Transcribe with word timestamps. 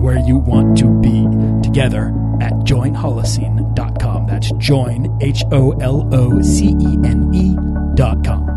where 0.00 0.18
you 0.18 0.38
want 0.38 0.78
to 0.78 0.88
be 1.00 1.26
together 1.62 2.08
at 2.40 2.52
joinholocene.com. 2.64 4.26
That's 4.26 4.50
join, 4.52 5.18
H 5.20 5.44
O 5.52 5.72
L 5.72 6.08
O 6.12 6.40
C 6.42 6.68
E 6.80 6.98
N 7.04 7.30
E.com. 7.34 8.50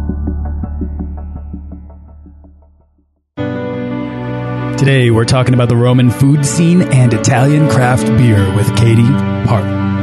Today, 4.77 5.11
we're 5.11 5.23
talking 5.23 5.53
about 5.53 5.69
the 5.69 5.77
Roman 5.77 6.09
food 6.09 6.45
scene 6.45 6.81
and 6.81 7.13
Italian 7.13 7.69
craft 7.69 8.05
beer 8.17 8.53
with 8.55 8.75
Katie 8.75 9.03
Parla. 9.47 10.02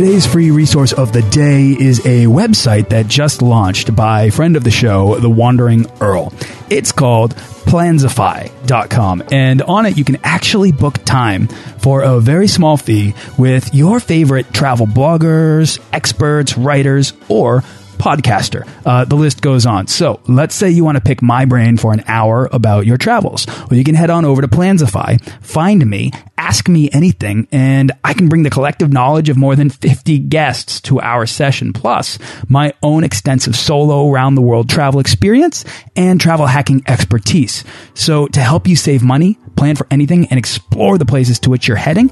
Today's 0.00 0.24
free 0.24 0.50
resource 0.50 0.94
of 0.94 1.12
the 1.12 1.20
day 1.20 1.76
is 1.78 1.98
a 2.06 2.24
website 2.24 2.88
that 2.88 3.06
just 3.06 3.42
launched 3.42 3.94
by 3.94 4.30
friend 4.30 4.56
of 4.56 4.64
the 4.64 4.70
show, 4.70 5.16
The 5.16 5.28
Wandering 5.28 5.84
Earl. 6.00 6.32
It's 6.70 6.90
called 6.90 7.34
Plansify.com, 7.34 9.24
and 9.30 9.60
on 9.60 9.84
it 9.84 9.98
you 9.98 10.04
can 10.06 10.16
actually 10.24 10.72
book 10.72 11.04
time 11.04 11.48
for 11.48 12.00
a 12.00 12.18
very 12.18 12.48
small 12.48 12.78
fee 12.78 13.12
with 13.36 13.74
your 13.74 14.00
favorite 14.00 14.54
travel 14.54 14.86
bloggers, 14.86 15.78
experts, 15.92 16.56
writers, 16.56 17.12
or 17.28 17.62
podcaster. 18.00 18.68
Uh, 18.84 19.04
the 19.04 19.14
list 19.14 19.42
goes 19.42 19.66
on. 19.66 19.86
So 19.86 20.20
let's 20.26 20.54
say 20.54 20.70
you 20.70 20.84
want 20.84 20.96
to 20.96 21.02
pick 21.02 21.22
my 21.22 21.44
brain 21.44 21.76
for 21.76 21.92
an 21.92 22.02
hour 22.06 22.48
about 22.50 22.86
your 22.86 22.96
travels. 22.96 23.46
Well, 23.46 23.74
you 23.74 23.84
can 23.84 23.94
head 23.94 24.10
on 24.10 24.24
over 24.24 24.40
to 24.40 24.48
Plansify, 24.48 25.22
find 25.44 25.86
me, 25.86 26.10
ask 26.38 26.68
me 26.68 26.90
anything, 26.92 27.46
and 27.52 27.92
I 28.02 28.14
can 28.14 28.28
bring 28.28 28.42
the 28.42 28.50
collective 28.50 28.92
knowledge 28.92 29.28
of 29.28 29.36
more 29.36 29.54
than 29.54 29.68
50 29.68 30.18
guests 30.18 30.80
to 30.82 31.00
our 31.00 31.26
session, 31.26 31.72
plus 31.72 32.18
my 32.48 32.72
own 32.82 33.04
extensive 33.04 33.54
solo 33.54 34.10
around 34.10 34.34
the 34.34 34.42
world 34.42 34.68
travel 34.70 35.00
experience 35.00 35.64
and 35.94 36.20
travel 36.20 36.46
hacking 36.46 36.82
expertise. 36.86 37.64
So 37.94 38.26
to 38.28 38.40
help 38.40 38.66
you 38.66 38.76
save 38.76 39.02
money, 39.02 39.38
plan 39.56 39.76
for 39.76 39.86
anything, 39.90 40.26
and 40.28 40.38
explore 40.38 40.96
the 40.96 41.06
places 41.06 41.38
to 41.40 41.50
which 41.50 41.68
you're 41.68 41.76
heading, 41.76 42.10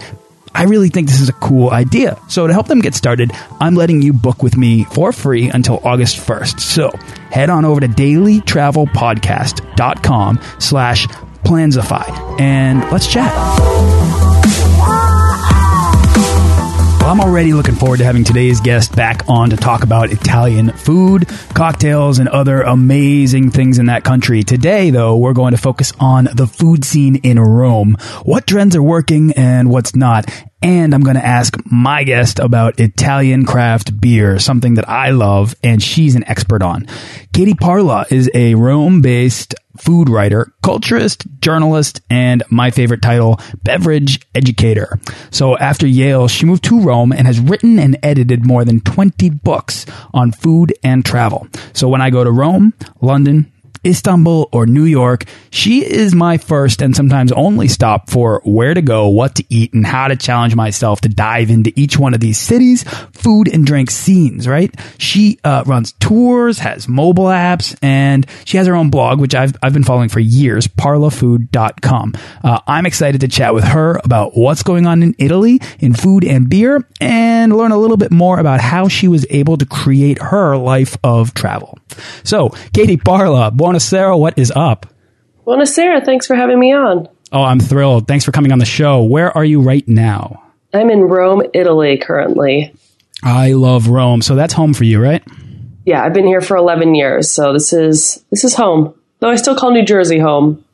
I 0.55 0.65
really 0.65 0.89
think 0.89 1.09
this 1.09 1.21
is 1.21 1.29
a 1.29 1.35
cool 1.35 1.71
idea. 1.71 2.19
So 2.29 2.47
to 2.47 2.53
help 2.53 2.69
them 2.69 2.81
get 2.81 2.95
started, 2.95 3.33
I'm 3.61 3.75
letting 3.75 4.01
you 4.03 4.13
book 4.13 4.41
with 4.43 4.57
me 4.57 4.85
for 4.85 5.13
free 5.13 5.49
until 5.49 5.81
August 5.85 6.19
1st. 6.19 6.61
So 6.61 6.91
head 7.31 7.51
on 7.51 7.65
over 7.65 7.81
to 7.81 7.89
dailytravelpodcast.com 7.89 10.41
slash 10.59 11.07
plansify 11.45 12.41
and 12.41 12.81
let's 12.91 13.07
chat. 13.07 13.33
I'm 17.09 17.21
already 17.23 17.55
looking 17.55 17.75
forward 17.75 18.01
to 18.01 18.05
having 18.05 18.23
today's 18.23 18.61
guest 18.61 18.95
back 18.95 19.23
on 19.29 19.49
to 19.49 19.57
talk 19.57 19.83
about 19.83 20.13
Italian 20.13 20.73
food, 20.73 21.27
cocktails, 21.55 22.19
and 22.19 22.29
other 22.29 22.61
amazing 22.61 23.51
things 23.51 23.79
in 23.79 23.87
that 23.87 24.05
country. 24.05 24.43
Today, 24.43 24.91
though, 24.91 25.17
we're 25.17 25.33
going 25.33 25.53
to 25.53 25.57
focus 25.57 25.91
on 25.99 26.29
the 26.35 26.47
food 26.47 26.85
scene 26.85 27.17
in 27.17 27.41
Rome, 27.41 27.97
what 28.25 28.47
trends 28.47 28.77
are 28.77 28.83
working 28.83 29.33
and 29.33 29.71
what's 29.71 29.97
not. 29.97 30.27
And 30.63 30.93
I'm 30.93 31.03
going 31.03 31.17
to 31.17 31.25
ask 31.25 31.57
my 31.71 32.03
guest 32.03 32.39
about 32.41 32.81
Italian 32.81 33.47
craft 33.47 34.01
beer, 34.01 34.39
something 34.39 34.75
that 34.75 34.89
I 34.89 35.11
love 35.11 35.55
and 35.63 35.83
she's 35.83 36.17
an 36.17 36.25
expert 36.25 36.63
on. 36.63 36.87
Katie 37.33 37.55
Parla 37.55 38.07
is 38.11 38.29
a 38.35 38.55
Rome 38.55 39.01
based 39.01 39.55
food 39.79 40.09
writer, 40.09 40.53
culturist, 40.63 41.27
journalist, 41.41 42.01
and 42.11 42.43
my 42.51 42.71
favorite 42.71 43.03
title, 43.03 43.41
beverage 43.63 44.21
educator. 44.35 44.99
So 45.31 45.57
after 45.59 45.87
Yale, 45.87 46.27
she 46.27 46.47
moved 46.47 46.65
to 46.65 46.81
Rome 46.81 47.13
and 47.13 47.27
has 47.27 47.39
written 47.39 47.79
and 47.79 47.97
edited 48.03 48.45
more 48.45 48.65
than 48.65 48.81
20 48.81 49.31
books 49.31 49.87
on 50.13 50.33
food 50.33 50.75
and 50.83 51.05
travel. 51.05 51.47
So 51.73 51.89
when 51.89 52.01
I 52.01 52.11
go 52.11 52.25
to 52.25 52.33
Rome, 52.33 52.75
London, 53.01 53.53
Istanbul 53.85 54.49
or 54.53 54.67
New 54.67 54.85
York, 54.85 55.25
she 55.51 55.85
is 55.85 56.15
my 56.15 56.39
first 56.39 56.83
and 56.83 56.95
sometimes 56.95 57.33
only 57.33 57.69
stop 57.69 58.11
for 58.11 58.41
where 58.45 58.75
to 58.75 58.83
go, 58.83 59.09
what 59.09 59.37
to 59.37 59.45
eat, 59.49 59.73
and 59.73 59.87
how 59.87 60.09
to 60.09 60.17
challenge 60.17 60.55
myself 60.55 61.01
to 61.03 61.09
dive 61.09 61.51
into 61.51 61.73
each 61.77 61.99
one 61.99 62.15
of 62.15 62.21
these 62.21 62.39
cities, 62.39 62.85
food 63.13 63.49
and 63.49 63.67
drink 63.67 63.91
scenes, 63.91 64.49
right? 64.49 64.75
She 64.99 65.39
uh, 65.45 65.65
runs 65.67 65.93
tours, 65.93 66.59
has 66.59 66.89
mobile 66.89 67.25
apps, 67.25 67.77
and 67.83 68.27
she 68.45 68.57
has 68.57 68.67
her 68.67 68.75
own 68.75 68.91
blog, 68.91 69.21
which 69.21 69.35
I've, 69.35 69.57
I've 69.63 69.73
been 69.73 69.85
following 69.85 70.09
for 70.09 70.21
years, 70.21 70.67
parlafood.com. 70.67 72.15
Uh, 72.43 72.61
I'm 72.67 72.87
excited 72.87 73.21
to 73.23 73.29
chat 73.29 73.55
with 73.55 73.65
her 73.65 74.01
about 74.05 74.37
what's 74.37 74.63
going 74.63 74.87
on 74.87 75.03
in 75.03 75.15
Italy 75.19 75.61
in 75.79 75.95
food 75.95 76.25
and 76.25 76.49
beer 76.49 76.87
and 77.01 77.57
learn 77.57 77.73
a 77.73 77.79
little 77.79 77.97
bit 77.97 78.11
more 78.11 78.39
about 78.39 78.61
how 78.61 78.89
she 78.89 79.09
was 79.09 79.27
able 79.31 79.57
to 79.57 79.67
create 79.67 80.21
her 80.21 80.57
life 80.57 80.97
of 81.05 81.35
travel. 81.35 81.78
So, 82.25 82.51
Katie 82.73 82.97
Parla, 82.97 83.51
Buonasera, 83.51 84.19
what 84.19 84.39
is 84.39 84.53
up? 84.55 84.87
Buonasera, 85.47 86.05
thanks 86.05 86.27
for 86.27 86.35
having 86.37 86.59
me 86.59 86.73
on. 86.73 87.09
Oh, 87.33 87.43
I'm 87.43 87.61
thrilled. 87.61 88.07
Thanks 88.07 88.25
for 88.25 88.33
coming 88.33 88.53
on 88.53 88.59
the 88.59 88.65
show. 88.65 89.03
Where 89.03 89.37
are 89.37 89.45
you 89.45 89.61
right 89.61 89.87
now? 89.87 90.43
I'm 90.73 90.91
in 90.91 91.01
Rome, 91.01 91.43
Italy 91.55 91.99
currently. 91.99 92.75
I 93.23 93.53
love 93.53 93.89
Rome. 93.89 94.23
So 94.23 94.35
that's 94.35 94.55
home 94.55 94.75
for 94.75 94.85
you, 94.85 95.03
right? 95.03 95.23
Yeah, 95.85 96.03
I've 96.03 96.13
been 96.13 96.27
here 96.27 96.41
for 96.41 96.57
11 96.57 96.95
years, 96.95 97.31
so 97.31 97.53
this 97.53 97.73
is 97.73 98.23
this 98.31 98.45
is 98.45 98.55
home. 98.55 98.95
Though 99.21 99.31
I 99.31 99.37
still 99.37 99.57
call 99.57 99.73
New 99.73 99.85
Jersey 99.85 100.19
home. 100.19 100.65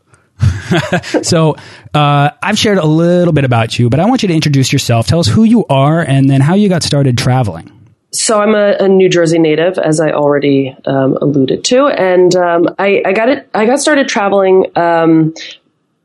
so 1.23 1.55
uh, 1.95 2.31
I've 2.43 2.59
shared 2.59 2.79
a 2.79 2.87
little 2.87 3.33
bit 3.33 3.45
about 3.45 3.79
you, 3.79 3.89
but 3.89 4.01
I 4.01 4.07
want 4.07 4.23
you 4.23 4.29
to 4.29 4.35
introduce 4.35 4.73
yourself. 4.73 5.07
Tell 5.07 5.21
us 5.21 5.29
who 5.29 5.45
you 5.45 5.65
are 5.67 6.01
and 6.01 6.29
then 6.29 6.41
how 6.41 6.55
you 6.55 6.69
got 6.69 6.83
started 6.83 7.17
traveling. 7.17 7.71
So 8.15 8.41
I'm 8.41 8.55
a, 8.55 8.77
a 8.79 8.89
New 8.89 9.09
Jersey 9.09 9.41
native, 9.41 9.77
as 9.77 9.99
I 9.99 10.13
already 10.13 10.75
um, 10.85 11.19
alluded 11.21 11.65
to, 11.65 11.87
and 11.89 12.35
um, 12.37 12.69
I, 12.79 13.03
I, 13.05 13.13
got 13.13 13.29
it. 13.29 13.49
I 13.53 13.67
got 13.67 13.81
started 13.81 14.07
traveling 14.07 14.67
um, 14.77 15.35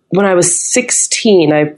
when 0.09 0.25
I 0.25 0.33
was 0.33 0.59
16. 0.71 1.53
I 1.53 1.75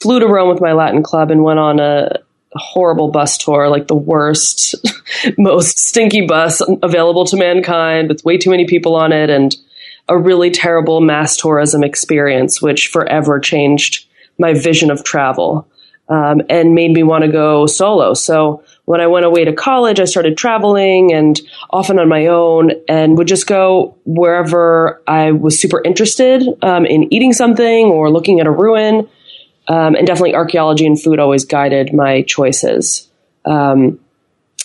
flew 0.00 0.18
to 0.18 0.26
Rome 0.26 0.48
with 0.48 0.60
my 0.60 0.72
Latin 0.72 1.04
club 1.04 1.30
and 1.30 1.44
went 1.44 1.60
on 1.60 1.78
a, 1.78 2.10
horrible 2.54 3.08
bus 3.08 3.38
tour, 3.38 3.68
like 3.68 3.86
the 3.86 3.94
worst, 3.94 4.74
most 5.38 5.78
stinky 5.78 6.26
bus 6.26 6.60
available 6.82 7.24
to 7.26 7.36
mankind, 7.36 8.08
with 8.08 8.24
way 8.24 8.36
too 8.36 8.50
many 8.50 8.66
people 8.66 8.96
on 8.96 9.12
it, 9.12 9.30
and 9.30 9.54
a 10.08 10.18
really 10.18 10.50
terrible 10.50 11.00
mass 11.00 11.36
tourism 11.36 11.84
experience, 11.84 12.60
which 12.60 12.88
forever 12.88 13.38
changed 13.38 14.06
my 14.38 14.54
vision 14.54 14.90
of 14.90 15.04
travel 15.04 15.68
um, 16.08 16.40
and 16.48 16.74
made 16.74 16.92
me 16.92 17.02
want 17.02 17.22
to 17.22 17.30
go 17.30 17.66
solo. 17.66 18.14
So 18.14 18.64
when 18.88 19.02
I 19.02 19.06
went 19.06 19.26
away 19.26 19.44
to 19.44 19.52
college, 19.52 20.00
I 20.00 20.06
started 20.06 20.38
traveling 20.38 21.12
and 21.12 21.38
often 21.68 21.98
on 21.98 22.08
my 22.08 22.28
own 22.28 22.70
and 22.88 23.18
would 23.18 23.28
just 23.28 23.46
go 23.46 23.94
wherever 24.06 25.02
I 25.06 25.32
was 25.32 25.60
super 25.60 25.82
interested 25.84 26.42
um, 26.62 26.86
in 26.86 27.12
eating 27.12 27.34
something 27.34 27.88
or 27.88 28.10
looking 28.10 28.40
at 28.40 28.46
a 28.46 28.50
ruin. 28.50 29.06
Um, 29.68 29.94
and 29.94 30.06
definitely 30.06 30.34
archaeology 30.34 30.86
and 30.86 30.98
food 30.98 31.18
always 31.18 31.44
guided 31.44 31.92
my 31.92 32.22
choices. 32.22 33.10
Um, 33.44 34.00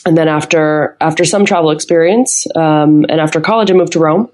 and 0.05 0.17
then 0.17 0.29
after 0.29 0.95
after 1.01 1.25
some 1.25 1.43
travel 1.43 1.71
experience 1.71 2.47
um, 2.55 3.05
and 3.09 3.19
after 3.19 3.41
college, 3.41 3.71
I 3.71 3.73
moved 3.73 3.91
to 3.91 3.99
Rome, 3.99 4.29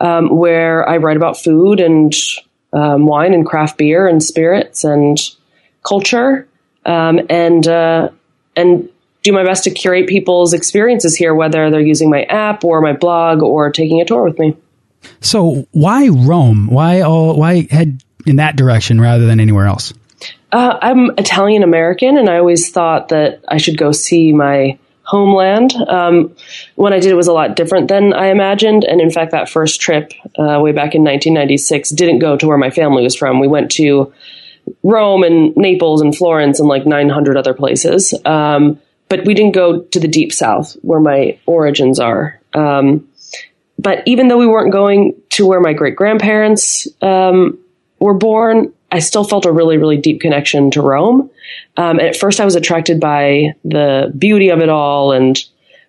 um, 0.00 0.36
where 0.36 0.88
I 0.88 0.96
write 0.96 1.16
about 1.16 1.36
food 1.36 1.78
and 1.78 2.12
um, 2.72 3.06
wine 3.06 3.34
and 3.34 3.46
craft 3.46 3.78
beer 3.78 4.08
and 4.08 4.20
spirits 4.20 4.82
and 4.82 5.16
culture, 5.84 6.48
and 6.84 7.68
uh, 7.68 8.08
and 8.56 8.88
do 9.28 9.32
my 9.32 9.44
best 9.44 9.64
to 9.64 9.70
curate 9.70 10.08
people's 10.08 10.52
experiences 10.52 11.16
here, 11.16 11.34
whether 11.34 11.70
they're 11.70 11.80
using 11.80 12.10
my 12.10 12.22
app 12.24 12.64
or 12.64 12.80
my 12.80 12.92
blog 12.92 13.42
or 13.42 13.70
taking 13.70 14.00
a 14.00 14.04
tour 14.04 14.24
with 14.24 14.38
me. 14.38 14.56
So 15.20 15.66
why 15.72 16.08
Rome? 16.08 16.68
Why 16.68 17.02
all, 17.02 17.36
why 17.36 17.66
head 17.70 18.02
in 18.26 18.36
that 18.36 18.56
direction 18.56 19.00
rather 19.00 19.26
than 19.26 19.40
anywhere 19.40 19.66
else? 19.66 19.92
Uh, 20.50 20.78
I'm 20.80 21.10
Italian 21.18 21.62
American, 21.62 22.16
and 22.16 22.28
I 22.28 22.38
always 22.38 22.70
thought 22.70 23.08
that 23.08 23.44
I 23.46 23.58
should 23.58 23.76
go 23.76 23.92
see 23.92 24.32
my 24.32 24.78
homeland. 25.02 25.74
Um, 25.74 26.34
when 26.74 26.92
I 26.92 27.00
did 27.00 27.10
it 27.10 27.16
was 27.16 27.28
a 27.28 27.32
lot 27.32 27.56
different 27.56 27.88
than 27.88 28.12
I 28.12 28.26
imagined. 28.26 28.84
And 28.84 29.00
in 29.00 29.10
fact, 29.10 29.32
that 29.32 29.48
first 29.48 29.80
trip 29.80 30.12
uh, 30.38 30.60
way 30.60 30.72
back 30.72 30.94
in 30.94 31.02
1996 31.02 31.90
didn't 31.90 32.18
go 32.18 32.36
to 32.36 32.46
where 32.46 32.58
my 32.58 32.70
family 32.70 33.02
was 33.02 33.14
from. 33.14 33.40
We 33.40 33.48
went 33.48 33.70
to 33.72 34.12
Rome 34.82 35.22
and 35.22 35.56
Naples 35.56 36.02
and 36.02 36.14
Florence 36.14 36.60
and 36.60 36.68
like 36.68 36.86
900 36.86 37.38
other 37.38 37.54
places. 37.54 38.12
Um, 38.24 38.80
but 39.08 39.24
we 39.24 39.34
didn't 39.34 39.54
go 39.54 39.82
to 39.82 40.00
the 40.00 40.08
deep 40.08 40.32
south 40.32 40.76
where 40.82 41.00
my 41.00 41.38
origins 41.46 41.98
are. 41.98 42.40
Um, 42.54 43.08
but 43.78 44.02
even 44.06 44.28
though 44.28 44.38
we 44.38 44.46
weren't 44.46 44.72
going 44.72 45.14
to 45.30 45.46
where 45.46 45.60
my 45.60 45.72
great 45.72 45.96
grandparents 45.96 46.88
um, 47.00 47.58
were 48.00 48.14
born, 48.14 48.72
I 48.90 48.98
still 49.00 49.24
felt 49.24 49.46
a 49.46 49.52
really, 49.52 49.76
really 49.76 49.98
deep 49.98 50.20
connection 50.20 50.70
to 50.72 50.82
Rome. 50.82 51.30
Um, 51.76 51.98
and 51.98 52.08
at 52.08 52.16
first, 52.16 52.40
I 52.40 52.44
was 52.44 52.56
attracted 52.56 53.00
by 53.00 53.54
the 53.64 54.12
beauty 54.16 54.48
of 54.48 54.60
it 54.60 54.68
all 54.68 55.12
and 55.12 55.38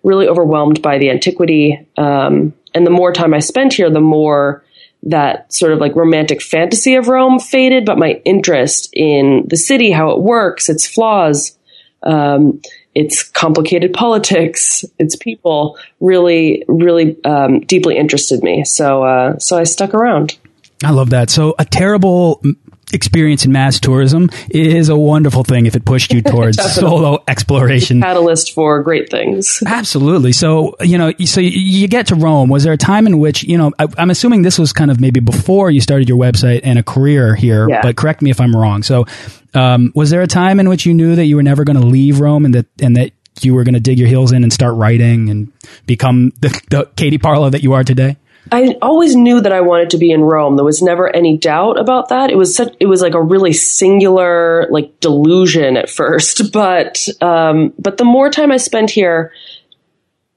really 0.02 0.28
overwhelmed 0.28 0.82
by 0.82 0.98
the 0.98 1.10
antiquity. 1.10 1.86
Um, 1.96 2.54
and 2.74 2.86
the 2.86 2.90
more 2.90 3.12
time 3.12 3.34
I 3.34 3.40
spent 3.40 3.74
here, 3.74 3.90
the 3.90 4.00
more 4.00 4.64
that 5.02 5.52
sort 5.52 5.72
of 5.72 5.78
like 5.78 5.96
romantic 5.96 6.42
fantasy 6.42 6.94
of 6.94 7.08
Rome 7.08 7.40
faded, 7.40 7.86
but 7.86 7.98
my 7.98 8.20
interest 8.24 8.90
in 8.92 9.46
the 9.48 9.56
city, 9.56 9.90
how 9.90 10.10
it 10.10 10.20
works, 10.20 10.68
its 10.68 10.86
flaws, 10.86 11.56
um, 12.02 12.60
its 13.00 13.22
complicated 13.22 13.94
politics, 13.94 14.84
its 14.98 15.16
people, 15.16 15.78
really, 16.00 16.64
really 16.68 17.16
um, 17.24 17.60
deeply 17.60 17.96
interested 17.96 18.42
me. 18.42 18.64
So, 18.64 19.02
uh, 19.02 19.38
so 19.38 19.56
I 19.56 19.64
stuck 19.64 19.94
around. 19.94 20.36
I 20.84 20.90
love 20.90 21.10
that. 21.10 21.30
So 21.30 21.54
a 21.58 21.64
terrible 21.64 22.42
experience 22.92 23.44
in 23.44 23.52
mass 23.52 23.80
tourism 23.80 24.30
is 24.50 24.88
a 24.88 24.96
wonderful 24.96 25.44
thing 25.44 25.66
if 25.66 25.76
it 25.76 25.84
pushed 25.84 26.12
you 26.12 26.22
towards 26.30 26.62
solo 26.74 27.22
exploration. 27.28 28.00
Catalyst 28.00 28.52
for 28.52 28.82
great 28.82 29.10
things. 29.10 29.62
Absolutely. 29.66 30.32
So, 30.32 30.74
you 30.80 30.98
know, 30.98 31.12
so 31.24 31.40
you 31.40 31.88
get 31.88 32.08
to 32.08 32.14
Rome. 32.14 32.48
Was 32.48 32.64
there 32.64 32.72
a 32.72 32.78
time 32.78 33.06
in 33.06 33.18
which, 33.18 33.42
you 33.44 33.58
know, 33.58 33.72
I, 33.78 33.86
am 33.98 34.10
assuming 34.10 34.42
this 34.42 34.58
was 34.58 34.72
kind 34.72 34.90
of 34.90 35.00
maybe 35.00 35.20
before 35.20 35.70
you 35.70 35.80
started 35.80 36.08
your 36.08 36.18
website 36.18 36.60
and 36.64 36.78
a 36.78 36.82
career 36.82 37.34
here, 37.34 37.68
yeah. 37.68 37.82
but 37.82 37.96
correct 37.96 38.22
me 38.22 38.30
if 38.30 38.40
I'm 38.40 38.54
wrong. 38.54 38.82
So, 38.82 39.06
um, 39.54 39.92
was 39.94 40.10
there 40.10 40.22
a 40.22 40.28
time 40.28 40.60
in 40.60 40.68
which 40.68 40.86
you 40.86 40.94
knew 40.94 41.16
that 41.16 41.24
you 41.24 41.36
were 41.36 41.42
never 41.42 41.64
going 41.64 41.80
to 41.80 41.86
leave 41.86 42.20
Rome 42.20 42.44
and 42.44 42.54
that, 42.54 42.66
and 42.80 42.96
that 42.96 43.12
you 43.42 43.54
were 43.54 43.64
going 43.64 43.74
to 43.74 43.80
dig 43.80 43.98
your 43.98 44.08
heels 44.08 44.32
in 44.32 44.42
and 44.42 44.52
start 44.52 44.74
writing 44.74 45.30
and 45.30 45.52
become 45.86 46.32
the, 46.40 46.48
the 46.70 46.88
Katie 46.96 47.18
Parla 47.18 47.50
that 47.50 47.62
you 47.62 47.72
are 47.72 47.84
today? 47.84 48.16
I 48.52 48.76
always 48.82 49.14
knew 49.14 49.40
that 49.40 49.52
I 49.52 49.60
wanted 49.60 49.90
to 49.90 49.98
be 49.98 50.10
in 50.10 50.22
Rome. 50.22 50.56
There 50.56 50.64
was 50.64 50.82
never 50.82 51.14
any 51.14 51.36
doubt 51.36 51.78
about 51.78 52.08
that. 52.08 52.30
It 52.30 52.36
was 52.36 52.54
such, 52.54 52.74
it 52.80 52.86
was 52.86 53.00
like 53.00 53.14
a 53.14 53.22
really 53.22 53.52
singular, 53.52 54.66
like 54.70 54.98
delusion 55.00 55.76
at 55.76 55.90
first. 55.90 56.52
But, 56.60 57.06
um, 57.20 57.72
but 57.78 57.96
the 57.96 58.04
more 58.04 58.28
time 58.28 58.50
I 58.50 58.56
spent 58.56 58.90
here, 58.90 59.32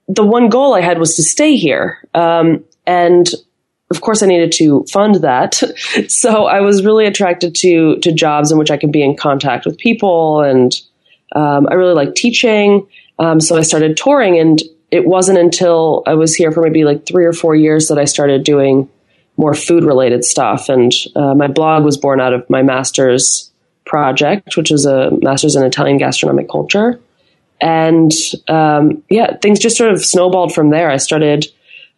the 0.08 0.24
one 0.24 0.48
goal 0.48 0.74
I 0.74 0.80
had 0.80 0.98
was 0.98 1.16
to 1.16 1.22
stay 1.22 1.56
here. 1.56 1.98
Um, 2.14 2.64
and 2.86 3.28
of 3.90 4.00
course 4.00 4.22
I 4.22 4.26
needed 4.26 4.52
to 4.52 4.84
fund 4.92 5.16
that. 5.16 5.54
so 6.08 6.46
I 6.46 6.60
was 6.60 6.84
really 6.84 7.06
attracted 7.06 7.54
to, 7.56 7.96
to 7.98 8.12
jobs 8.12 8.52
in 8.52 8.58
which 8.58 8.70
I 8.70 8.76
could 8.76 8.92
be 8.92 9.02
in 9.02 9.16
contact 9.16 9.66
with 9.66 9.76
people. 9.76 10.40
And, 10.40 10.74
um, 11.34 11.66
I 11.70 11.74
really 11.74 11.94
like 11.94 12.14
teaching. 12.14 12.86
Um, 13.18 13.40
so 13.40 13.56
I 13.56 13.62
started 13.62 13.96
touring 13.96 14.38
and 14.38 14.62
it 14.94 15.04
wasn't 15.04 15.38
until 15.38 16.04
I 16.06 16.14
was 16.14 16.36
here 16.36 16.52
for 16.52 16.62
maybe 16.62 16.84
like 16.84 17.04
three 17.04 17.24
or 17.24 17.32
four 17.32 17.56
years 17.56 17.88
that 17.88 17.98
I 17.98 18.04
started 18.04 18.44
doing 18.44 18.88
more 19.36 19.52
food 19.52 19.82
related 19.82 20.24
stuff. 20.24 20.68
And 20.68 20.92
uh, 21.16 21.34
my 21.34 21.48
blog 21.48 21.84
was 21.84 21.96
born 21.96 22.20
out 22.20 22.32
of 22.32 22.48
my 22.48 22.62
master's 22.62 23.50
project, 23.84 24.56
which 24.56 24.70
was 24.70 24.86
a 24.86 25.10
master's 25.20 25.56
in 25.56 25.64
Italian 25.64 25.98
gastronomic 25.98 26.48
culture. 26.48 27.00
And 27.60 28.12
um, 28.46 29.02
yeah, 29.10 29.36
things 29.38 29.58
just 29.58 29.76
sort 29.76 29.90
of 29.90 30.04
snowballed 30.04 30.54
from 30.54 30.70
there. 30.70 30.88
I 30.88 30.98
started 30.98 31.46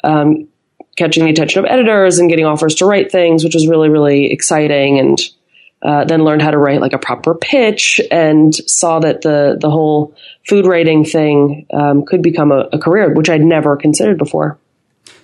um, 0.03 0.49
catching 0.97 1.25
the 1.25 1.31
attention 1.31 1.63
of 1.63 1.71
editors 1.71 2.19
and 2.19 2.31
getting 2.31 2.47
offers 2.47 2.77
to 2.77 2.87
write 2.87 3.13
things, 3.13 3.45
which 3.45 3.55
was 3.55 3.69
really, 3.69 3.91
really 3.91 4.33
exciting. 4.33 4.99
And 4.99 5.19
uh, 5.83 6.05
then 6.05 6.25
learned 6.25 6.43
how 6.43 6.51
to 6.51 6.59
write 6.59 6.81
like 6.81 6.93
a 6.93 6.99
proper 6.99 7.35
pitch 7.35 8.01
and 8.11 8.55
saw 8.55 8.99
that 9.01 9.23
the 9.23 9.57
the 9.61 9.71
whole 9.71 10.15
food 10.47 10.67
writing 10.67 11.05
thing 11.05 11.67
um, 11.73 12.05
could 12.05 12.23
become 12.23 12.51
a, 12.51 12.69
a, 12.73 12.79
career, 12.79 13.13
which 13.13 13.29
I'd 13.29 13.43
never 13.43 13.77
considered 13.77 14.17
before. 14.17 14.59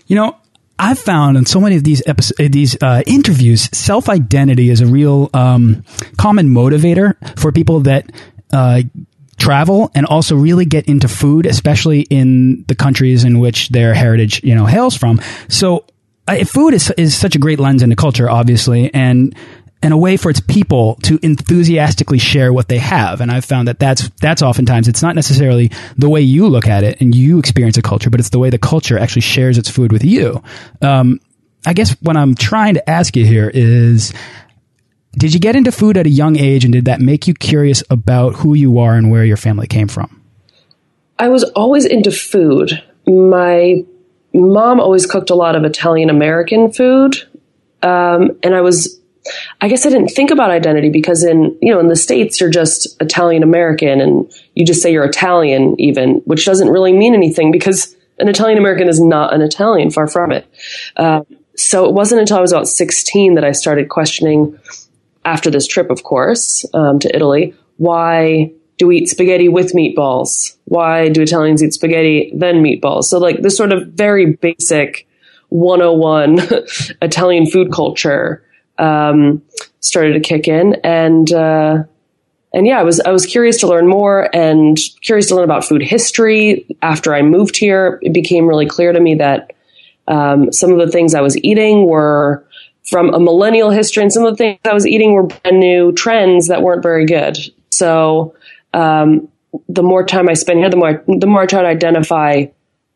You 0.07 0.17
know, 0.17 0.37
I've 0.79 0.99
found 0.99 1.37
in 1.37 1.47
so 1.47 1.61
many 1.61 1.77
of 1.77 1.85
these 1.85 2.03
episodes, 2.07 2.39
uh, 2.41 2.49
these 2.51 2.77
uh, 2.83 3.03
interviews, 3.07 3.69
self 3.77 4.09
identity 4.09 4.69
is 4.69 4.81
a 4.81 4.87
real 4.87 5.31
um, 5.33 5.85
common 6.17 6.49
motivator 6.49 7.17
for 7.39 7.53
people 7.53 7.81
that. 7.81 8.11
Uh, 8.53 8.83
travel 9.39 9.91
and 9.95 10.07
also 10.07 10.37
really 10.37 10.65
get 10.67 10.87
into 10.87 11.09
food, 11.09 11.47
especially 11.47 12.03
in 12.03 12.65
the 12.69 12.77
countries 12.77 13.25
in 13.25 13.41
which 13.41 13.71
their 13.71 13.93
heritage, 13.93 14.45
you 14.45 14.55
know, 14.55 14.67
hails 14.67 14.97
from. 14.97 15.21
So, 15.49 15.85
uh, 16.29 16.45
food 16.45 16.75
is 16.75 16.93
is 16.97 17.17
such 17.17 17.35
a 17.35 17.39
great 17.39 17.59
lens 17.59 17.83
into 17.83 17.97
culture, 17.97 18.31
obviously, 18.31 18.93
and 18.95 19.35
and 19.83 19.93
a 19.93 19.97
way 19.97 20.17
for 20.17 20.31
its 20.31 20.41
people 20.41 20.95
to 21.03 21.19
enthusiastically 21.23 22.19
share 22.19 22.53
what 22.53 22.69
they 22.69 22.79
have. 22.79 23.21
And 23.21 23.31
I've 23.31 23.45
found 23.45 23.67
that 23.69 23.79
that's, 23.79 24.09
that's 24.21 24.41
oftentimes, 24.41 24.87
it's 24.87 25.03
not 25.03 25.17
necessarily 25.17 25.73
the 25.97 26.09
way 26.09 26.21
you 26.21 26.49
look 26.49 26.69
at 26.69 26.85
it 26.85 27.01
and 27.01 27.15
you 27.15 27.39
experience 27.39 27.77
a 27.77 27.83
culture, 27.83 28.09
but 28.09 28.21
it's 28.21 28.31
the 28.31 28.39
way 28.39 28.49
the 28.49 28.59
culture 28.59 28.99
actually 28.99 29.23
shares 29.23 29.59
its 29.59 29.69
food 29.69 29.91
with 29.91 30.05
you. 30.05 30.43
Um, 30.81 31.21
I 31.67 31.73
guess 31.73 31.97
what 32.01 32.17
I'm 32.17 32.35
trying 32.35 32.75
to 32.75 32.91
ask 32.91 33.17
you 33.17 33.25
here 33.25 33.51
is, 33.53 34.13
did 35.19 35.35
you 35.35 35.41
get 35.41 35.57
into 35.57 35.73
food 35.73 35.97
at 35.97 36.07
a 36.07 36.11
young 36.11 36.39
age 36.39 36.65
and 36.65 36.73
did 36.73 36.87
that 36.87 37.01
make 37.01 37.27
you 37.27 37.35
curious 37.35 37.83
about 37.91 38.35
who 38.37 38.55
you 38.55 38.79
are 38.79 38.95
and 38.95 39.11
where 39.11 39.25
your 39.25 39.37
family 39.37 39.67
came 39.67 39.89
from? 39.89 40.23
I 41.19 41.29
was 41.29 41.45
always 41.51 41.85
into 41.85 42.11
food. 42.11 42.83
My 43.07 43.85
mom 44.33 44.81
always 44.81 45.07
cooked 45.07 45.31
a 45.31 45.35
lot 45.35 45.55
of 45.55 45.65
Italian 45.65 46.09
American 46.09 46.73
food. 46.73 47.17
Um, 47.83 48.39
and 48.43 48.55
I 48.55 48.61
was 48.61 49.01
I 49.61 49.69
guess 49.69 49.87
I 49.87 49.91
didn't 49.91 50.09
think 50.09 50.31
about 50.31 50.51
identity 50.51 50.91
because 50.91 51.23
in, 51.23 51.57
you 51.61 51.73
know, 51.73 51.79
in 51.79 51.89
the 51.89 51.97
States, 51.97 52.41
you're 52.41 52.51
just 52.51 53.01
Italian 53.01 53.43
American 53.43 54.01
and 54.01 54.33
you 54.55 54.67
just 54.67 54.83
say 54.83 54.93
you're 54.93 55.05
Italian 55.05 55.77
even, 55.79 56.23
which 56.25 56.45
doesn't 56.45 56.69
really 56.69 56.93
mean 56.93 57.15
anything 57.15 57.53
because 57.53 57.97
an 58.19 58.29
Italian 58.29 58.59
American 58.59 58.89
is 58.89 59.01
not 59.01 59.33
an 59.33 59.41
Italian, 59.41 59.91
far 59.91 60.09
from 60.09 60.33
it. 60.33 60.47
Uh, 60.97 61.23
so 61.57 61.87
it 61.87 61.95
wasn't 61.95 62.21
until 62.21 62.39
I 62.39 62.41
was 62.41 62.53
about 62.53 62.67
16 62.67 63.35
that 63.35 63.45
I 63.45 63.53
started 63.53 63.89
questioning, 63.89 64.59
after 65.25 65.51
this 65.51 65.67
trip, 65.67 65.91
of 65.91 66.03
course, 66.03 66.65
um, 66.75 66.99
to 67.01 67.15
Italy, 67.15 67.55
why 67.77 68.53
do 68.79 68.87
we 68.87 68.99
eat 68.99 69.09
spaghetti 69.09 69.49
with 69.49 69.73
meatballs? 69.73 70.57
Why 70.65 71.09
do 71.09 71.23
Italians 71.23 71.63
eat 71.63 71.75
spaghetti 71.75 72.33
then 72.35 72.63
meatballs? 72.63 73.05
So 73.05 73.19
like 73.19 73.43
this 73.43 73.57
sort 73.57 73.73
of 73.73 73.89
very 73.89 74.35
basic 74.35 75.07
101 75.51 76.39
Italian 77.03 77.47
food 77.47 77.73
culture 77.73 78.43
um, 78.83 79.43
started 79.81 80.15
to 80.15 80.21
kick 80.21 80.49
in, 80.49 80.75
and 80.83 81.33
uh, 81.33 81.85
and 82.53 82.67
yeah, 82.67 82.81
I 82.81 82.83
was 82.83 83.01
I 83.01 83.11
was 83.11 83.25
curious 83.25 83.59
to 83.59 83.69
learn 83.69 83.87
more 83.87 84.29
and 84.35 84.79
curious 85.03 85.29
to 85.29 85.37
learn 85.37 85.45
about 85.45 85.65
food 85.65 85.83
history. 85.83 86.67
After 86.83 87.15
I 87.15 87.23
moved 87.23 87.57
here, 87.57 87.99
it 88.03 88.13
became 88.13 88.47
really 88.47 88.67
clear 88.67 88.93
to 88.93 89.01
me 89.01 89.15
that 89.17 89.53
um, 90.09 90.53
some 90.53 90.73
of 90.73 90.79
the 90.79 90.91
things 90.91 91.15
I 91.15 91.21
was 91.21 91.37
eating 91.39 91.87
were 91.87 92.45
from 92.91 93.15
a 93.15 93.21
millennial 93.21 93.71
history, 93.71 94.03
and 94.03 94.13
some 94.13 94.25
of 94.25 94.33
the 94.33 94.37
things 94.37 94.59
I 94.65 94.75
was 94.75 94.87
eating 94.87 95.13
were 95.13 95.23
brand 95.23 95.61
new 95.61 95.93
trends 95.93 96.49
that 96.49 96.63
weren't 96.63 96.83
very 96.83 97.07
good. 97.07 97.39
So 97.71 98.35
um, 98.75 99.29
the 99.69 99.83
more 99.83 100.05
time 100.05 100.29
I 100.29 100.35
spend 100.35 100.59
here, 100.59 100.71
the 100.71 100.77
more 100.77 101.05
the 101.07 101.27
more 101.27 101.43
I 101.43 101.47
try 101.47 101.63
to 101.63 101.69
identify 101.69 102.47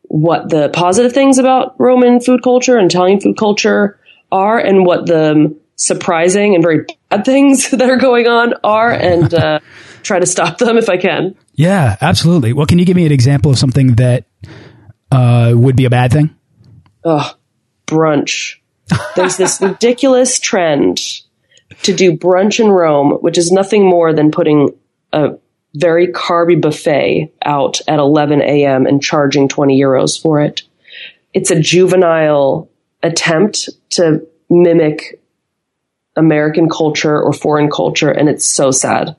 what 0.09 0.49
the 0.49 0.69
positive 0.69 1.13
things 1.13 1.37
about 1.37 1.79
Roman 1.79 2.19
food 2.19 2.41
culture 2.43 2.77
and 2.77 2.91
Italian 2.91 3.19
food 3.19 3.37
culture 3.37 3.99
are, 4.31 4.59
and 4.59 4.85
what 4.85 5.07
the 5.07 5.55
surprising 5.77 6.55
and 6.55 6.63
very 6.63 6.85
bad 7.09 7.23
things 7.23 7.69
that 7.71 7.89
are 7.89 7.97
going 7.97 8.27
on 8.27 8.53
are 8.63 8.91
and 8.91 9.33
uh, 9.33 9.59
try 10.03 10.19
to 10.19 10.25
stop 10.25 10.57
them 10.57 10.77
if 10.77 10.89
I 10.89 10.97
can. 10.97 11.35
Yeah, 11.53 11.95
absolutely. 12.01 12.53
Well, 12.53 12.65
can 12.65 12.79
you 12.79 12.85
give 12.85 12.95
me 12.95 13.05
an 13.05 13.11
example 13.11 13.51
of 13.51 13.57
something 13.57 13.95
that 13.95 14.25
uh, 15.11 15.53
would 15.55 15.75
be 15.75 15.85
a 15.85 15.89
bad 15.89 16.11
thing? 16.11 16.35
Oh, 17.03 17.33
brunch. 17.87 18.57
There's 19.15 19.37
this 19.37 19.61
ridiculous 19.61 20.39
trend 20.39 20.99
to 21.83 21.93
do 21.93 22.13
brunch 22.13 22.59
in 22.59 22.69
Rome, 22.69 23.13
which 23.21 23.37
is 23.37 23.51
nothing 23.51 23.85
more 23.85 24.13
than 24.13 24.31
putting 24.31 24.69
a 25.13 25.37
very 25.75 26.07
carby 26.07 26.59
buffet 26.59 27.33
out 27.43 27.81
at 27.87 27.99
11 27.99 28.41
a.m. 28.41 28.85
and 28.85 29.01
charging 29.01 29.47
20 29.47 29.79
euros 29.79 30.19
for 30.19 30.41
it. 30.41 30.61
It's 31.33 31.51
a 31.51 31.59
juvenile 31.59 32.69
attempt 33.03 33.69
to 33.91 34.25
mimic 34.49 35.16
American 36.17 36.69
culture 36.69 37.21
or 37.21 37.33
foreign 37.33 37.69
culture, 37.69 38.11
and 38.11 38.27
it's 38.29 38.45
so 38.45 38.71
sad. 38.71 39.15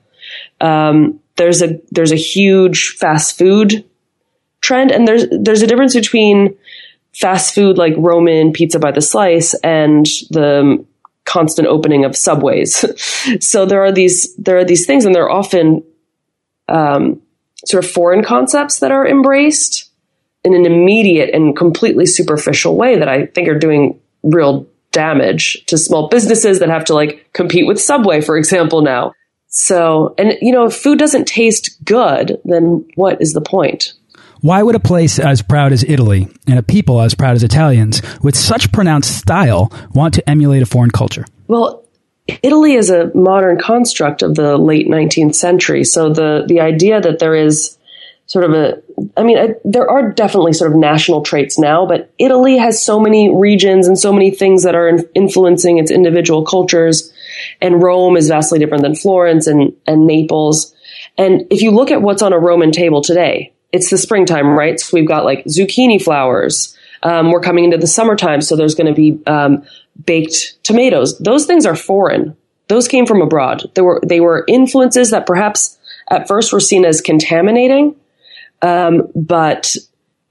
Um, 0.61 1.19
there's 1.37 1.61
a 1.61 1.79
there's 1.91 2.11
a 2.11 2.17
huge 2.17 2.89
fast 2.89 3.37
food 3.37 3.85
trend, 4.61 4.91
and 4.91 5.07
there's 5.07 5.25
there's 5.31 5.61
a 5.61 5.67
difference 5.67 5.95
between 5.95 6.55
fast 7.13 7.55
food 7.55 7.77
like 7.77 7.93
Roman 7.97 8.53
pizza 8.53 8.79
by 8.79 8.91
the 8.91 9.01
slice 9.01 9.53
and 9.55 10.05
the 10.29 10.85
constant 11.25 11.67
opening 11.67 12.05
of 12.05 12.15
subways. 12.15 12.85
so 13.39 13.65
there 13.65 13.83
are 13.83 13.91
these 13.91 14.35
there 14.35 14.57
are 14.57 14.65
these 14.65 14.85
things, 14.85 15.05
and 15.05 15.15
they're 15.15 15.29
often 15.29 15.83
um, 16.67 17.21
sort 17.65 17.83
of 17.83 17.91
foreign 17.91 18.23
concepts 18.23 18.79
that 18.79 18.91
are 18.91 19.07
embraced 19.07 19.89
in 20.43 20.53
an 20.53 20.65
immediate 20.65 21.33
and 21.33 21.55
completely 21.55 22.05
superficial 22.05 22.75
way 22.75 22.97
that 22.97 23.09
I 23.09 23.25
think 23.25 23.47
are 23.49 23.59
doing 23.59 23.99
real 24.23 24.67
damage 24.91 25.63
to 25.67 25.77
small 25.77 26.07
businesses 26.09 26.59
that 26.59 26.69
have 26.69 26.85
to 26.85 26.93
like 26.93 27.31
compete 27.33 27.67
with 27.67 27.79
Subway, 27.79 28.21
for 28.21 28.37
example, 28.37 28.81
now. 28.81 29.13
So, 29.47 30.13
and 30.17 30.37
you 30.41 30.51
know, 30.51 30.65
if 30.65 30.75
food 30.75 30.99
doesn't 30.99 31.27
taste 31.27 31.83
good, 31.83 32.39
then 32.45 32.85
what 32.95 33.21
is 33.21 33.33
the 33.33 33.41
point? 33.41 33.93
Why 34.41 34.63
would 34.63 34.75
a 34.75 34.79
place 34.79 35.19
as 35.19 35.41
proud 35.41 35.73
as 35.73 35.83
Italy 35.83 36.29
and 36.47 36.57
a 36.57 36.63
people 36.63 37.01
as 37.01 37.13
proud 37.13 37.35
as 37.35 37.43
Italians 37.43 38.01
with 38.23 38.37
such 38.37 38.71
pronounced 38.71 39.17
style 39.17 39.71
want 39.93 40.13
to 40.13 40.29
emulate 40.29 40.61
a 40.61 40.65
foreign 40.65 40.91
culture? 40.91 41.25
Well, 41.47 41.83
Italy 42.43 42.73
is 42.73 42.89
a 42.89 43.11
modern 43.15 43.59
construct 43.59 44.21
of 44.21 44.35
the 44.35 44.57
late 44.57 44.87
19th 44.87 45.35
century. 45.35 45.83
So 45.83 46.13
the, 46.13 46.45
the 46.47 46.61
idea 46.61 47.01
that 47.01 47.19
there 47.19 47.35
is 47.35 47.77
sort 48.29 48.45
of 48.45 48.53
a, 48.53 48.79
I 49.17 49.23
mean, 49.23 49.39
I, 49.39 49.55
there 49.65 49.89
are 49.89 50.11
definitely 50.11 50.53
sort 50.53 50.71
of 50.71 50.77
national 50.77 51.23
traits 51.23 51.57
now, 51.57 51.87
but 51.87 52.13
Italy 52.19 52.59
has 52.59 52.83
so 52.83 52.99
many 52.99 53.35
regions 53.35 53.87
and 53.87 53.97
so 53.97 54.13
many 54.13 54.29
things 54.29 54.63
that 54.63 54.75
are 54.75 54.87
in, 54.87 55.03
influencing 55.15 55.79
its 55.79 55.89
individual 55.89 56.45
cultures. 56.45 57.11
And 57.59 57.81
Rome 57.81 58.15
is 58.15 58.27
vastly 58.27 58.59
different 58.59 58.83
than 58.83 58.93
Florence 58.93 59.47
and, 59.47 59.73
and 59.87 60.05
Naples. 60.05 60.75
And 61.17 61.47
if 61.49 61.63
you 61.63 61.71
look 61.71 61.89
at 61.89 62.03
what's 62.03 62.21
on 62.21 62.31
a 62.31 62.37
Roman 62.37 62.71
table 62.71 63.01
today, 63.01 63.51
it's 63.71 63.89
the 63.89 63.97
springtime, 63.97 64.49
right? 64.49 64.79
So 64.79 64.91
we've 64.93 65.07
got 65.07 65.25
like 65.25 65.45
zucchini 65.45 65.99
flowers. 65.99 66.77
Um, 67.01 67.31
we're 67.31 67.41
coming 67.41 67.63
into 67.63 67.77
the 67.77 67.87
summertime, 67.87 68.41
so 68.41 68.55
there's 68.55 68.75
going 68.75 68.87
to 68.87 68.93
be 68.93 69.19
um, 69.25 69.63
baked 70.05 70.63
tomatoes. 70.63 71.17
Those 71.17 71.47
things 71.47 71.65
are 71.65 71.75
foreign. 71.75 72.37
Those 72.67 72.87
came 72.87 73.07
from 73.07 73.23
abroad. 73.23 73.71
They 73.73 73.81
were 73.81 74.01
they 74.05 74.19
were 74.19 74.45
influences 74.47 75.09
that 75.09 75.25
perhaps 75.25 75.79
at 76.11 76.27
first 76.27 76.53
were 76.53 76.59
seen 76.59 76.85
as 76.85 77.01
contaminating, 77.01 77.95
um, 78.61 79.09
but 79.15 79.75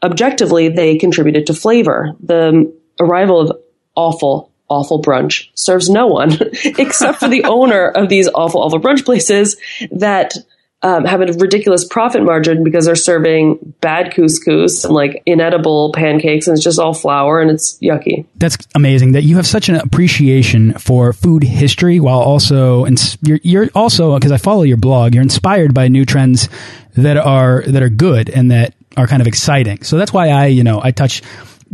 objectively 0.02 0.68
they 0.68 0.96
contributed 0.96 1.46
to 1.46 1.54
flavor. 1.54 2.12
The 2.20 2.72
arrival 3.00 3.40
of 3.40 3.58
awful 3.94 4.52
awful 4.68 5.00
brunch 5.00 5.48
serves 5.54 5.88
no 5.88 6.06
one 6.06 6.32
except 6.64 7.18
for 7.18 7.28
the 7.28 7.44
owner 7.44 7.88
of 7.88 8.08
these 8.08 8.28
awful 8.34 8.62
awful 8.62 8.80
brunch 8.80 9.04
places 9.04 9.56
that 9.90 10.34
um, 10.82 11.04
have 11.04 11.20
a 11.20 11.32
ridiculous 11.32 11.84
profit 11.84 12.22
margin 12.22 12.62
because 12.62 12.86
they're 12.86 12.94
serving 12.94 13.74
bad 13.80 14.12
couscous 14.12 14.84
and 14.84 14.94
like 14.94 15.22
inedible 15.26 15.92
pancakes 15.92 16.46
and 16.46 16.56
it's 16.56 16.62
just 16.62 16.78
all 16.78 16.94
flour 16.94 17.40
and 17.40 17.50
it's 17.50 17.76
yucky. 17.80 18.26
That's 18.36 18.56
amazing 18.76 19.12
that 19.12 19.22
you 19.22 19.36
have 19.36 19.46
such 19.46 19.68
an 19.68 19.74
appreciation 19.74 20.74
for 20.74 21.12
food 21.12 21.42
history 21.42 21.98
while 21.98 22.20
also 22.20 22.84
and 22.84 23.18
you're, 23.22 23.40
you're 23.42 23.68
also 23.74 24.14
because 24.14 24.30
I 24.30 24.36
follow 24.36 24.62
your 24.62 24.76
blog 24.76 25.14
you're 25.14 25.22
inspired 25.22 25.74
by 25.74 25.88
new 25.88 26.04
trends 26.04 26.48
that 26.96 27.16
are 27.16 27.64
that 27.66 27.82
are 27.82 27.88
good 27.88 28.30
and 28.30 28.52
that 28.52 28.74
are 28.96 29.08
kind 29.08 29.20
of 29.20 29.26
exciting. 29.26 29.82
So 29.82 29.98
that's 29.98 30.12
why 30.12 30.28
I 30.28 30.46
you 30.46 30.62
know 30.62 30.80
I 30.82 30.92
touch 30.92 31.22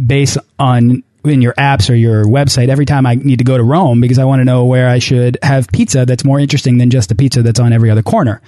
base 0.03 0.39
on 0.59 1.03
in 1.27 1.43
your 1.43 1.55
apps 1.55 1.91
or 1.91 1.95
your 1.95 2.25
website 2.25 2.69
every 2.69 2.85
time 2.87 3.07
I 3.07 3.15
need 3.15 3.39
to 3.39 3.45
go 3.45 3.57
to 3.57 3.63
Rome 3.63 4.01
because 4.01 4.19
I 4.19 4.25
want 4.25 4.41
to 4.41 4.45
know 4.45 4.65
where 4.65 4.89
I 4.89 4.99
should 4.99 5.39
have 5.43 5.69
pizza 5.69 6.05
that's 6.07 6.25
more 6.25 6.39
interesting 6.39 6.79
than 6.79 6.91
just 6.91 7.09
the 7.09 7.15
pizza 7.15 7.43
that's 7.43 7.61
on 7.61 7.73
every 7.73 7.91
other 7.91 8.03
corner. 8.03 8.43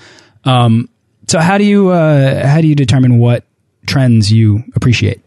Um, 0.46 0.88
so 1.26 1.40
how 1.40 1.58
do 1.58 1.64
you 1.64 1.90
uh, 1.90 2.46
how 2.46 2.60
do 2.60 2.68
you 2.68 2.74
determine 2.74 3.18
what 3.18 3.44
trends 3.86 4.32
you 4.32 4.64
appreciate? 4.74 5.20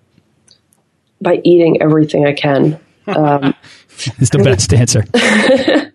By 1.22 1.42
eating 1.44 1.82
everything 1.82 2.26
I 2.26 2.34
can. 2.34 2.80
Um, 3.08 3.54
it's 4.18 4.30
the 4.30 4.40
best 4.40 4.74
answer. 4.74 5.04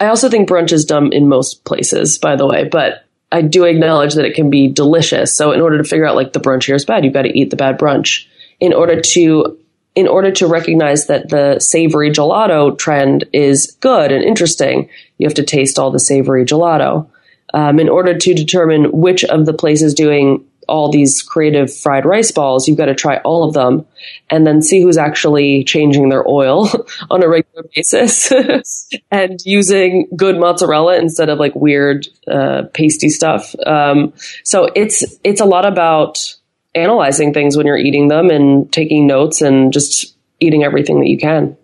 I 0.00 0.06
also 0.06 0.28
think 0.28 0.48
brunch 0.48 0.72
is 0.72 0.84
dumb 0.84 1.10
in 1.12 1.28
most 1.28 1.64
places, 1.64 2.18
by 2.18 2.36
the 2.36 2.46
way, 2.46 2.68
but 2.68 3.04
I 3.32 3.42
do 3.42 3.64
acknowledge 3.64 4.14
that 4.14 4.24
it 4.24 4.34
can 4.34 4.48
be 4.48 4.68
delicious. 4.68 5.34
So 5.34 5.50
in 5.50 5.60
order 5.60 5.78
to 5.78 5.84
figure 5.84 6.06
out 6.06 6.14
like 6.14 6.32
the 6.32 6.40
brunch 6.40 6.64
here 6.64 6.76
is 6.76 6.84
bad, 6.84 7.04
you've 7.04 7.14
got 7.14 7.22
to 7.22 7.36
eat 7.36 7.50
the 7.50 7.56
bad 7.56 7.78
brunch. 7.78 8.26
In 8.60 8.72
order 8.72 9.00
to 9.00 9.58
in 9.94 10.06
order 10.06 10.30
to 10.30 10.46
recognize 10.46 11.08
that 11.08 11.28
the 11.28 11.58
savory 11.58 12.10
gelato 12.12 12.78
trend 12.78 13.24
is 13.32 13.76
good 13.80 14.12
and 14.12 14.22
interesting, 14.22 14.88
you 15.16 15.26
have 15.26 15.34
to 15.34 15.42
taste 15.42 15.76
all 15.78 15.90
the 15.90 15.98
savory 15.98 16.44
gelato 16.44 17.08
um, 17.54 17.78
in 17.78 17.88
order 17.88 18.16
to 18.16 18.34
determine 18.34 18.92
which 18.92 19.24
of 19.24 19.46
the 19.46 19.52
places 19.52 19.94
doing 19.94 20.44
all 20.68 20.90
these 20.90 21.22
creative 21.22 21.74
fried 21.74 22.04
rice 22.04 22.30
balls, 22.30 22.68
you've 22.68 22.76
got 22.76 22.86
to 22.86 22.94
try 22.94 23.16
all 23.18 23.42
of 23.42 23.54
them 23.54 23.86
and 24.28 24.46
then 24.46 24.60
see 24.60 24.82
who's 24.82 24.98
actually 24.98 25.64
changing 25.64 26.10
their 26.10 26.28
oil 26.28 26.68
on 27.10 27.22
a 27.22 27.28
regular 27.28 27.64
basis 27.74 28.30
and 29.10 29.40
using 29.46 30.08
good 30.14 30.38
mozzarella 30.38 30.98
instead 30.98 31.30
of 31.30 31.38
like 31.38 31.54
weird 31.54 32.06
uh, 32.30 32.64
pasty 32.74 33.08
stuff. 33.08 33.54
Um, 33.66 34.12
so 34.44 34.68
it's 34.76 35.04
it's 35.24 35.40
a 35.40 35.46
lot 35.46 35.64
about 35.64 36.34
analyzing 36.74 37.32
things 37.32 37.56
when 37.56 37.66
you're 37.66 37.78
eating 37.78 38.08
them 38.08 38.28
and 38.28 38.70
taking 38.70 39.06
notes 39.06 39.40
and 39.40 39.72
just 39.72 40.14
eating 40.38 40.64
everything 40.64 41.00
that 41.00 41.08
you 41.08 41.18
can 41.18 41.56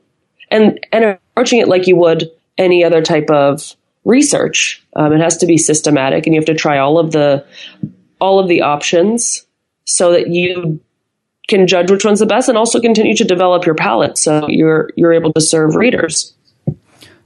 and 0.50 0.86
and 0.92 1.04
approaching 1.04 1.60
it 1.60 1.68
like 1.68 1.86
you 1.86 1.96
would 1.96 2.30
any 2.56 2.84
other 2.84 3.02
type 3.02 3.28
of 3.30 3.74
research. 4.04 4.82
Um, 4.96 5.12
it 5.12 5.20
has 5.20 5.37
to 5.38 5.46
be 5.46 5.58
systematic, 5.58 6.26
and 6.26 6.34
you 6.34 6.40
have 6.40 6.46
to 6.46 6.54
try 6.54 6.78
all 6.78 6.99
of 6.99 7.12
the 7.12 7.44
all 8.20 8.38
of 8.38 8.49
the 8.49 8.62
options 8.62 9.46
so 9.84 10.12
that 10.12 10.28
you 10.28 10.80
can 11.49 11.66
judge 11.66 11.90
which 11.90 12.04
one's 12.04 12.20
the 12.20 12.26
best, 12.26 12.49
and 12.49 12.56
also 12.56 12.80
continue 12.80 13.14
to 13.16 13.25
develop 13.25 13.66
your 13.66 13.75
palate 13.75 14.16
so 14.18 14.49
you're 14.49 14.90
you're 14.96 15.12
able 15.12 15.32
to 15.32 15.40
serve 15.40 15.75
readers. 15.75 16.34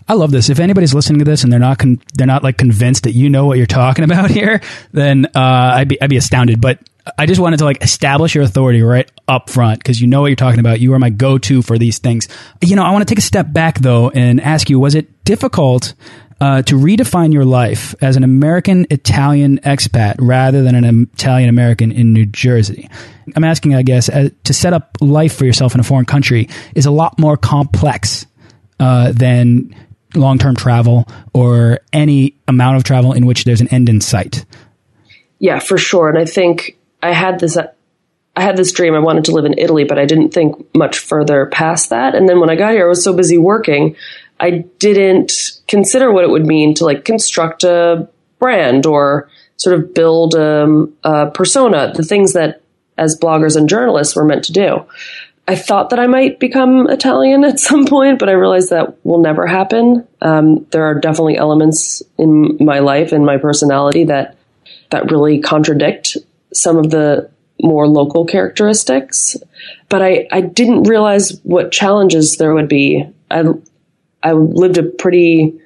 I 0.09 0.15
love 0.15 0.31
this. 0.31 0.49
If 0.49 0.59
anybody's 0.59 0.95
listening 0.95 1.19
to 1.19 1.25
this 1.27 1.45
and 1.45 1.53
they're 1.53 1.61
not 1.61 1.83
they're 2.15 2.27
not 2.27 2.43
like 2.43 2.57
convinced 2.57 3.05
that 3.05 3.13
you 3.13 3.29
know 3.29 3.47
what 3.47 3.59
you're 3.59 3.67
talking 3.67 4.05
about 4.11 4.31
here, 4.31 4.61
then 4.93 5.27
uh, 5.27 5.73
I'd 5.75 5.89
be 5.89 6.01
I'd 6.01 6.11
be 6.11 6.17
astounded. 6.17 6.61
But 6.61 6.79
I 7.17 7.27
just 7.27 7.41
wanted 7.41 7.59
to 7.59 7.65
like 7.65 7.83
establish 7.83 8.35
your 8.35 8.45
authority 8.45 8.83
right 8.83 9.11
up 9.29 9.51
front 9.51 9.79
because 9.79 10.01
you 10.01 10.07
know 10.07 10.23
what 10.23 10.29
you're 10.29 10.37
talking 10.37 10.61
about. 10.61 10.81
You 10.81 10.95
are 10.95 10.99
my 10.99 11.11
go 11.11 11.39
to 11.39 11.63
for 11.63 11.79
these 11.79 11.99
things. 11.99 12.29
You 12.63 12.77
know, 12.77 12.85
I 12.85 12.91
want 12.91 13.07
to 13.07 13.13
take 13.13 13.19
a 13.19 13.27
step 13.27 13.53
back 13.53 13.79
though 13.79 14.11
and 14.11 14.41
ask 14.41 14.71
you: 14.71 14.81
Was 14.81 14.95
it 14.95 15.25
difficult 15.25 15.95
uh, 16.41 16.63
to 16.63 16.77
redefine 16.77 17.33
your 17.33 17.45
life 17.45 17.95
as 18.01 18.17
an 18.17 18.25
American 18.25 18.87
Italian 18.91 19.59
expat 19.59 20.17
rather 20.19 20.63
than 20.63 20.75
an 20.75 21.09
Italian 21.15 21.49
American 21.49 21.91
in 21.91 22.13
New 22.13 22.27
Jersey. 22.27 22.89
I'm 23.35 23.45
asking, 23.45 23.75
I 23.75 23.83
guess, 23.83 24.09
uh, 24.09 24.31
to 24.45 24.55
set 24.55 24.73
up 24.73 24.97
life 25.01 25.37
for 25.37 25.45
yourself 25.45 25.75
in 25.75 25.81
a 25.81 25.85
foreign 25.85 26.05
country 26.05 26.49
is 26.75 26.87
a 26.87 26.91
lot 26.91 27.19
more 27.19 27.37
complex 27.37 28.27
uh, 28.79 29.13
than 29.13 29.75
long 30.15 30.39
term 30.39 30.55
travel 30.55 31.07
or 31.35 31.81
any 31.93 32.37
amount 32.47 32.77
of 32.77 32.85
travel 32.85 33.13
in 33.13 33.27
which 33.27 33.45
there's 33.45 33.61
an 33.61 33.69
end 33.69 33.89
in 33.89 34.01
sight. 34.01 34.45
Yeah, 35.39 35.59
for 35.59 35.79
sure. 35.79 36.09
And 36.09 36.19
I 36.19 36.25
think 36.25 36.79
I 37.03 37.13
had 37.13 37.41
this. 37.41 37.57
I 38.37 38.43
had 38.43 38.57
this 38.57 38.71
dream. 38.71 38.95
I 38.95 39.01
wanted 39.01 39.25
to 39.25 39.33
live 39.33 39.45
in 39.45 39.59
Italy, 39.59 39.83
but 39.83 39.99
I 39.99 40.07
didn't 40.07 40.31
think 40.31 40.73
much 40.73 41.01
further 41.01 41.47
past 41.47 41.91
that. 41.91 42.15
And 42.15 42.29
then 42.29 42.39
when 42.39 42.51
I 42.51 42.55
got 42.55 42.73
here, 42.73 42.87
I 42.87 42.89
was 42.89 43.03
so 43.03 43.13
busy 43.13 43.37
working 43.37 43.97
I 44.41 44.65
didn't 44.79 45.33
consider 45.67 46.13
what 46.13 46.25
it 46.25 46.31
would 46.31 46.47
mean 46.47 46.75
to 46.75 46.85
like 46.85 47.05
construct 47.05 47.65
a 47.65 48.09
brand 48.39 48.87
or 48.87 49.29
sort 49.57 49.79
of 49.79 49.93
build 49.93 50.35
a, 50.35 50.87
a 51.05 51.31
persona, 51.31 51.93
the 51.95 52.05
things 52.05 52.33
that 52.35 52.63
as 52.97 53.19
bloggers 53.19 53.57
and 53.57 53.69
journalists 53.69 54.17
were 54.17 54.25
meant 54.25 54.45
to 54.45 54.53
do. 54.53 54.85
I 55.47 55.57
thought 55.57 55.91
that 55.91 55.99
I 55.99 56.07
might 56.07 56.39
become 56.39 56.89
Italian 56.89 57.45
at 57.45 57.59
some 57.69 57.87
point, 57.87 58.19
but 58.19 58.29
I 58.29 58.33
realized 58.33 58.71
that 58.71 59.05
will 59.05 59.21
never 59.21 59.47
happen. 59.47 60.07
Um, 60.21 60.67
there 60.71 60.85
are 60.85 60.95
definitely 60.95 61.37
elements 61.37 62.03
in 62.19 62.59
my 62.61 62.81
life 62.81 63.13
and 63.13 63.25
my 63.25 63.39
personality 63.39 64.05
that 64.05 64.37
that 64.91 65.11
really 65.11 65.41
contradict 65.41 66.17
some 66.53 66.77
of 66.77 66.91
the 66.91 67.31
more 67.61 67.87
local 67.87 68.25
characteristics. 68.25 69.37
But 69.89 70.03
I, 70.03 70.29
I 70.31 70.41
didn't 70.41 70.85
realize 70.85 71.41
what 71.43 71.73
challenges 71.73 72.37
there 72.37 72.55
would 72.55 72.69
be. 72.69 73.07
I 73.31 73.43
I 74.23 74.33
lived 74.33 74.79
a 74.79 74.83
pretty 74.83 75.59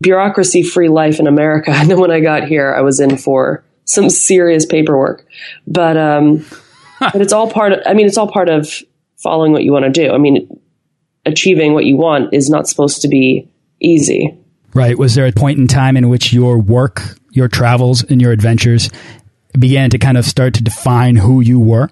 bureaucracy 0.00 0.62
free 0.62 0.88
life 0.88 1.20
in 1.20 1.26
America. 1.26 1.70
And 1.74 1.90
then 1.90 2.00
when 2.00 2.10
I 2.10 2.20
got 2.20 2.44
here, 2.44 2.74
I 2.74 2.82
was 2.82 3.00
in 3.00 3.16
for 3.16 3.64
some 3.84 4.10
serious 4.10 4.66
paperwork. 4.66 5.26
But, 5.66 5.96
um, 5.96 6.44
but 7.00 7.20
it's 7.20 7.32
all 7.32 7.50
part 7.50 7.72
of, 7.72 7.80
I 7.86 7.94
mean, 7.94 8.06
it's 8.06 8.18
all 8.18 8.30
part 8.30 8.48
of 8.48 8.68
following 9.16 9.52
what 9.52 9.64
you 9.64 9.72
want 9.72 9.84
to 9.84 9.90
do. 9.90 10.12
I 10.12 10.18
mean, 10.18 10.60
achieving 11.24 11.72
what 11.72 11.84
you 11.84 11.96
want 11.96 12.34
is 12.34 12.50
not 12.50 12.68
supposed 12.68 13.02
to 13.02 13.08
be 13.08 13.48
easy. 13.80 14.36
Right. 14.74 14.98
Was 14.98 15.14
there 15.14 15.26
a 15.26 15.32
point 15.32 15.58
in 15.58 15.68
time 15.68 15.96
in 15.96 16.08
which 16.08 16.32
your 16.32 16.58
work, 16.58 17.02
your 17.30 17.48
travels, 17.48 18.02
and 18.04 18.20
your 18.20 18.32
adventures 18.32 18.90
began 19.58 19.90
to 19.90 19.98
kind 19.98 20.16
of 20.16 20.24
start 20.24 20.54
to 20.54 20.62
define 20.62 21.16
who 21.16 21.40
you 21.40 21.60
were 21.60 21.90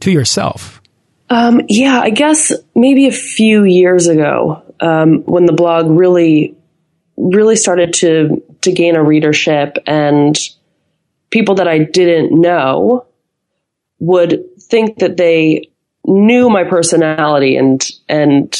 to 0.00 0.10
yourself? 0.10 0.80
Um, 1.28 1.62
yeah, 1.68 2.00
I 2.00 2.10
guess 2.10 2.52
maybe 2.74 3.06
a 3.06 3.12
few 3.12 3.64
years 3.64 4.06
ago, 4.06 4.62
um, 4.80 5.22
when 5.24 5.46
the 5.46 5.52
blog 5.52 5.86
really, 5.88 6.56
really 7.16 7.56
started 7.56 7.92
to 7.94 8.42
to 8.62 8.72
gain 8.72 8.96
a 8.96 9.02
readership, 9.02 9.78
and 9.86 10.38
people 11.30 11.56
that 11.56 11.68
I 11.68 11.78
didn't 11.78 12.38
know 12.38 13.06
would 13.98 14.44
think 14.60 14.98
that 14.98 15.16
they 15.16 15.70
knew 16.04 16.48
my 16.50 16.64
personality 16.64 17.56
and 17.56 17.84
and 18.08 18.56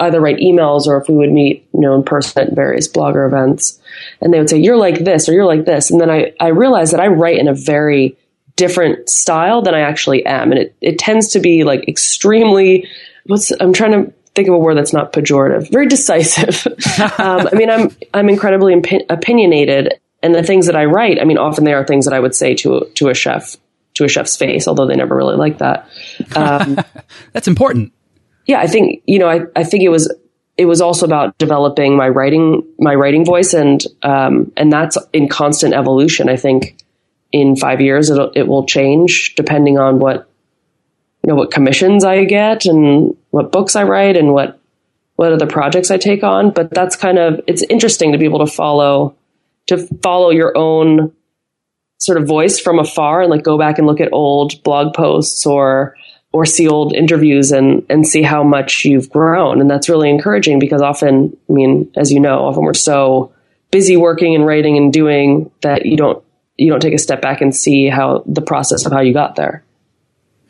either 0.00 0.20
write 0.20 0.38
emails 0.38 0.86
or 0.86 1.00
if 1.00 1.08
we 1.08 1.14
would 1.14 1.30
meet, 1.30 1.68
you 1.74 1.80
know, 1.80 1.94
in 1.94 2.02
person 2.02 2.42
at 2.42 2.54
various 2.54 2.88
blogger 2.88 3.26
events. 3.26 3.78
And 4.20 4.32
they 4.32 4.38
would 4.38 4.48
say, 4.48 4.58
you're 4.58 4.76
like 4.76 5.04
this 5.04 5.28
or 5.28 5.32
you're 5.32 5.44
like 5.44 5.66
this. 5.66 5.90
And 5.90 6.00
then 6.00 6.10
I, 6.10 6.32
I 6.40 6.48
realized 6.48 6.94
that 6.94 7.00
I 7.00 7.08
write 7.08 7.38
in 7.38 7.48
a 7.48 7.54
very 7.54 8.16
different 8.56 9.10
style 9.10 9.60
than 9.60 9.74
I 9.74 9.80
actually 9.80 10.24
am. 10.24 10.52
And 10.52 10.60
it, 10.60 10.74
it 10.80 10.98
tends 10.98 11.28
to 11.28 11.40
be 11.40 11.64
like 11.64 11.86
extremely, 11.86 12.88
what's, 13.26 13.52
I'm 13.60 13.74
trying 13.74 13.92
to 13.92 14.12
think 14.34 14.48
of 14.48 14.54
a 14.54 14.58
word 14.58 14.76
that's 14.76 14.92
not 14.92 15.12
pejorative, 15.12 15.70
very 15.70 15.86
decisive. 15.86 16.66
um, 17.18 17.48
I 17.52 17.54
mean, 17.54 17.70
I'm, 17.70 17.96
I'm 18.14 18.28
incredibly 18.28 18.72
impi- 18.72 19.04
opinionated 19.08 20.00
and 20.22 20.34
the 20.34 20.42
things 20.42 20.66
that 20.66 20.76
I 20.76 20.84
write, 20.84 21.20
I 21.20 21.24
mean, 21.24 21.38
often 21.38 21.64
they 21.64 21.72
are 21.72 21.84
things 21.84 22.04
that 22.04 22.14
I 22.14 22.20
would 22.20 22.34
say 22.34 22.54
to, 22.56 22.90
to 22.94 23.08
a 23.08 23.14
chef, 23.14 23.56
to 23.94 24.04
a 24.04 24.08
chef's 24.08 24.36
face, 24.36 24.68
although 24.68 24.86
they 24.86 24.94
never 24.94 25.16
really 25.16 25.36
like 25.36 25.58
that. 25.58 25.88
Um, 26.36 26.78
that's 27.32 27.48
important. 27.48 27.92
Yeah. 28.46 28.60
I 28.60 28.66
think, 28.66 29.02
you 29.06 29.18
know, 29.18 29.28
I, 29.28 29.42
I 29.56 29.64
think 29.64 29.82
it 29.82 29.88
was, 29.88 30.14
it 30.56 30.66
was 30.66 30.80
also 30.80 31.06
about 31.06 31.38
developing 31.38 31.96
my 31.96 32.08
writing, 32.08 32.62
my 32.78 32.94
writing 32.94 33.24
voice 33.24 33.54
and, 33.54 33.82
um, 34.02 34.52
and 34.56 34.70
that's 34.70 34.98
in 35.12 35.28
constant 35.28 35.72
evolution. 35.72 36.28
I 36.28 36.36
think, 36.36 36.76
in 37.32 37.56
five 37.56 37.80
years 37.80 38.10
it'll, 38.10 38.32
it 38.34 38.46
will 38.46 38.66
change 38.66 39.34
depending 39.36 39.78
on 39.78 39.98
what 39.98 40.28
you 41.22 41.28
know 41.28 41.34
what 41.34 41.50
commissions 41.50 42.04
I 42.04 42.24
get 42.24 42.66
and 42.66 43.16
what 43.30 43.52
books 43.52 43.76
I 43.76 43.84
write 43.84 44.16
and 44.16 44.32
what 44.32 44.58
what 45.16 45.32
other 45.32 45.46
projects 45.46 45.90
I 45.90 45.98
take 45.98 46.22
on. 46.22 46.50
But 46.50 46.70
that's 46.70 46.96
kind 46.96 47.18
of 47.18 47.40
it's 47.46 47.62
interesting 47.62 48.12
to 48.12 48.18
be 48.18 48.24
able 48.24 48.44
to 48.44 48.52
follow 48.52 49.16
to 49.66 49.78
follow 50.02 50.30
your 50.30 50.56
own 50.56 51.12
sort 51.98 52.18
of 52.20 52.26
voice 52.26 52.58
from 52.58 52.78
afar 52.78 53.22
and 53.22 53.30
like 53.30 53.42
go 53.42 53.58
back 53.58 53.78
and 53.78 53.86
look 53.86 54.00
at 54.00 54.12
old 54.12 54.62
blog 54.62 54.94
posts 54.94 55.44
or 55.46 55.96
or 56.32 56.46
see 56.46 56.68
old 56.68 56.94
interviews 56.94 57.52
and 57.52 57.84
and 57.90 58.06
see 58.06 58.22
how 58.22 58.42
much 58.42 58.84
you've 58.84 59.10
grown 59.10 59.60
and 59.60 59.70
that's 59.70 59.88
really 59.88 60.08
encouraging 60.08 60.58
because 60.58 60.80
often 60.80 61.36
I 61.48 61.52
mean 61.52 61.92
as 61.96 62.10
you 62.10 62.20
know 62.20 62.46
often 62.46 62.62
we're 62.62 62.72
so 62.72 63.32
busy 63.70 63.96
working 63.96 64.34
and 64.34 64.46
writing 64.46 64.76
and 64.78 64.92
doing 64.92 65.50
that 65.60 65.84
you 65.84 65.96
don't 65.96 66.24
you 66.60 66.70
don't 66.70 66.80
take 66.80 66.94
a 66.94 66.98
step 66.98 67.22
back 67.22 67.40
and 67.40 67.56
see 67.56 67.88
how 67.88 68.22
the 68.26 68.42
process 68.42 68.84
of 68.84 68.92
how 68.92 69.00
you 69.00 69.14
got 69.14 69.34
there. 69.34 69.64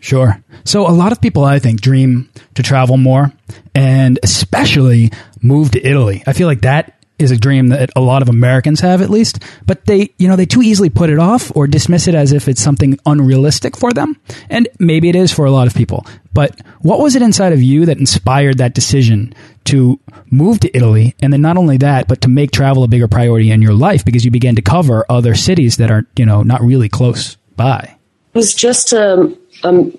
Sure. 0.01 0.43
So 0.65 0.89
a 0.89 0.93
lot 0.93 1.13
of 1.13 1.21
people, 1.21 1.45
I 1.45 1.59
think, 1.59 1.81
dream 1.81 2.31
to 2.55 2.63
travel 2.63 2.97
more 2.97 3.33
and 3.75 4.19
especially 4.23 5.13
move 5.43 5.71
to 5.73 5.87
Italy. 5.87 6.23
I 6.27 6.33
feel 6.33 6.47
like 6.47 6.63
that 6.63 6.97
is 7.19 7.31
a 7.31 7.37
dream 7.37 7.69
that 7.69 7.91
a 7.95 8.01
lot 8.01 8.23
of 8.23 8.31
Americans 8.31 8.81
have 8.81 9.03
at 9.03 9.11
least, 9.11 9.43
but 9.67 9.85
they, 9.85 10.09
you 10.19 10.27
know, 10.27 10.37
they 10.37 10.47
too 10.47 10.63
easily 10.63 10.89
put 10.89 11.11
it 11.11 11.19
off 11.19 11.55
or 11.55 11.67
dismiss 11.67 12.09
it 12.09 12.15
as 12.15 12.33
if 12.33 12.49
it's 12.49 12.63
something 12.63 12.99
unrealistic 13.05 13.77
for 13.77 13.93
them. 13.93 14.19
And 14.49 14.69
maybe 14.79 15.11
it 15.11 15.17
is 15.17 15.31
for 15.33 15.45
a 15.45 15.51
lot 15.51 15.67
of 15.67 15.75
people. 15.75 16.07
But 16.33 16.59
what 16.81 16.99
was 16.99 17.17
it 17.17 17.23
inside 17.23 17.53
of 17.53 17.63
you 17.63 17.85
that 17.87 17.99
inspired 17.99 18.59
that 18.59 18.75
decision 18.75 19.35
to 19.65 20.01
move 20.31 20.61
to 20.61 20.75
Italy? 20.75 21.15
And 21.21 21.31
then 21.31 21.43
not 21.43 21.59
only 21.59 21.77
that, 21.79 22.09
but 22.09 22.23
to 22.23 22.29
make 22.29 22.53
travel 22.53 22.85
a 22.85 22.89
bigger 22.89 23.09
priority 23.09 23.51
in 23.51 23.61
your 23.61 23.75
life 23.75 24.05
because 24.05 24.25
you 24.25 24.31
began 24.31 24.57
to 24.57 24.63
cover 24.63 25.05
other 25.11 25.35
cities 25.35 25.77
that 25.77 25.91
are, 25.91 26.07
you 26.17 26.25
know, 26.25 26.43
not 26.43 26.63
really 26.63 26.89
close 26.89 27.37
by. 27.55 27.97
It 28.33 28.39
was 28.39 28.55
just 28.55 28.93
a, 28.95 29.37
a 29.65 29.91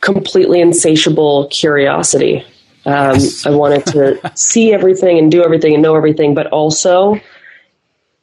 completely 0.00 0.60
insatiable 0.60 1.48
curiosity. 1.48 2.44
Um. 2.86 3.18
I 3.44 3.50
wanted 3.50 3.86
to 3.86 4.32
see 4.34 4.72
everything 4.72 5.18
and 5.18 5.30
do 5.30 5.44
everything 5.44 5.74
and 5.74 5.82
know 5.82 5.94
everything, 5.94 6.34
but 6.34 6.46
also 6.48 7.20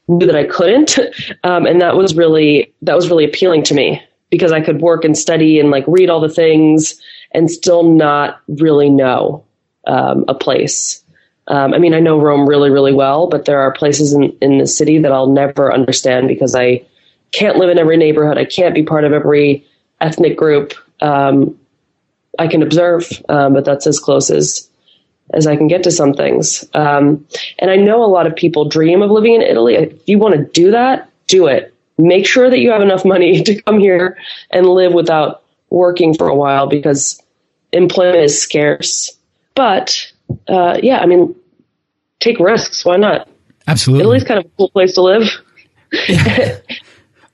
knew 0.08 0.25
that 0.25 0.36
I 0.36 0.46
couldn't. 0.46 0.98
Um, 1.44 1.66
and 1.66 1.80
that 1.82 1.96
was 1.96 2.16
really, 2.16 2.74
that 2.82 2.96
was 2.96 3.10
really 3.10 3.24
appealing 3.24 3.63
to 3.63 3.74
me 3.74 4.01
because 4.30 4.51
I 4.51 4.60
could 4.60 4.82
work 4.82 5.06
and 5.06 5.18
study 5.18 5.60
and 5.60 5.72
like 5.72 5.86
read 5.88 6.10
all 6.10 6.20
the 6.20 6.30
things 6.30 7.00
and 7.32 7.50
still 7.50 7.84
not 7.84 8.42
really 8.48 8.89
know 8.89 9.46
um, 9.86 10.25
a 10.27 10.34
place. 10.34 11.01
Um, 11.48 11.74
I 11.74 11.77
mean, 11.77 11.94
I 11.94 12.00
know 12.00 12.20
Rome 12.20 12.48
really, 12.48 12.70
really 12.70 12.94
well, 12.94 13.27
but 13.27 13.46
there 13.46 13.60
are 13.60 13.72
places 13.72 14.13
in, 14.13 14.36
in 14.42 14.58
the 14.58 14.68
city 14.68 14.98
that 14.98 15.12
I'll 15.12 15.32
never 15.32 15.74
understand 15.74 16.27
because 16.27 16.56
I 16.56 16.86
can't 17.32 17.58
live 17.58 17.70
in 17.70 17.80
every 17.80 17.98
neighborhood. 17.98 18.38
I 18.38 18.46
can't 18.46 18.75
be 18.75 18.84
part 18.84 19.06
of 19.06 19.13
every 19.13 19.66
ethnic 20.01 20.36
group. 20.36 20.74
Um, 21.01 21.60
I 22.39 22.48
can 22.48 22.62
observe, 22.62 23.10
um, 23.30 23.54
but 23.54 23.66
that's 23.66 23.88
as 23.88 24.00
close 24.00 24.30
as 24.30 24.70
as 25.33 25.46
I 25.46 25.57
can 25.57 25.68
get 25.68 25.83
to 25.83 25.92
some 25.92 26.14
things. 26.14 26.64
Um, 26.74 27.27
and 27.60 27.70
I 27.70 27.75
know 27.75 28.03
a 28.03 28.07
lot 28.07 28.27
of 28.27 28.36
people 28.36 28.70
dream 28.70 29.01
of 29.01 29.12
living 29.12 29.36
in 29.36 29.42
Italy. 29.42 29.75
If 29.75 30.07
you 30.07 30.20
want 30.20 30.36
to 30.36 30.44
do 30.44 30.72
that, 30.72 31.10
do 31.27 31.48
it. 31.48 31.74
Make 31.98 32.25
sure 32.25 32.50
that 32.50 32.60
you 32.60 32.72
have 32.72 32.81
enough 32.81 33.03
money 33.03 33.44
to 33.44 33.62
come 33.62 33.79
here 33.79 34.18
and 34.51 34.68
live 34.68 34.94
without 34.94 35.44
working 35.70 36.14
for 36.14 36.27
a 36.27 36.36
while 36.36 36.68
because 36.68 37.22
employment 37.74 38.24
is 38.24 38.42
scarce. 38.42 39.18
But 39.53 40.12
uh, 40.48 40.79
yeah, 40.81 41.00
I 41.00 41.05
mean, 41.05 41.36
take 42.20 42.40
risks. 42.40 42.86
Why 42.86 42.98
not? 42.98 43.27
Absolutely. 43.68 44.03
Italy's 44.03 44.24
kind 44.24 44.40
of 44.40 44.46
a 44.46 44.50
cool 44.57 44.70
place 44.70 44.94
to 44.94 45.01
live. 45.01 45.29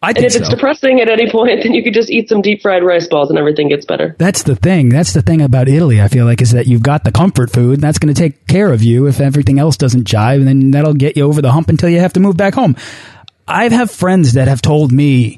I 0.03 0.09
and 0.09 0.17
if 0.17 0.33
so. 0.33 0.39
it's 0.39 0.49
depressing 0.49 0.99
at 0.99 1.09
any 1.09 1.31
point, 1.31 1.63
then 1.63 1.73
you 1.73 1.81
could 1.81 1.93
just 1.93 2.09
eat 2.09 2.27
some 2.27 2.41
deep 2.41 2.61
fried 2.61 2.83
rice 2.83 3.07
balls 3.07 3.29
and 3.29 3.39
everything 3.39 3.69
gets 3.69 3.85
better. 3.85 4.17
That's 4.19 4.43
the 4.43 4.57
thing. 4.57 4.89
That's 4.89 5.13
the 5.13 5.21
thing 5.21 5.41
about 5.41 5.69
Italy. 5.69 6.01
I 6.01 6.09
feel 6.09 6.25
like 6.25 6.41
is 6.41 6.51
that 6.51 6.67
you've 6.67 6.83
got 6.83 7.05
the 7.05 7.11
comfort 7.11 7.51
food. 7.51 7.75
And 7.75 7.81
that's 7.81 7.99
going 7.99 8.13
to 8.13 8.21
take 8.21 8.45
care 8.45 8.73
of 8.73 8.83
you 8.83 9.07
if 9.07 9.21
everything 9.21 9.59
else 9.59 9.77
doesn't 9.77 10.03
jive, 10.05 10.39
and 10.39 10.47
then 10.47 10.71
that'll 10.71 10.93
get 10.93 11.15
you 11.15 11.23
over 11.23 11.41
the 11.41 11.53
hump 11.53 11.69
until 11.69 11.87
you 11.87 11.99
have 12.01 12.13
to 12.13 12.19
move 12.19 12.35
back 12.35 12.53
home. 12.53 12.75
I 13.47 13.69
have 13.69 13.89
friends 13.89 14.33
that 14.33 14.49
have 14.49 14.61
told 14.61 14.91
me 14.91 15.37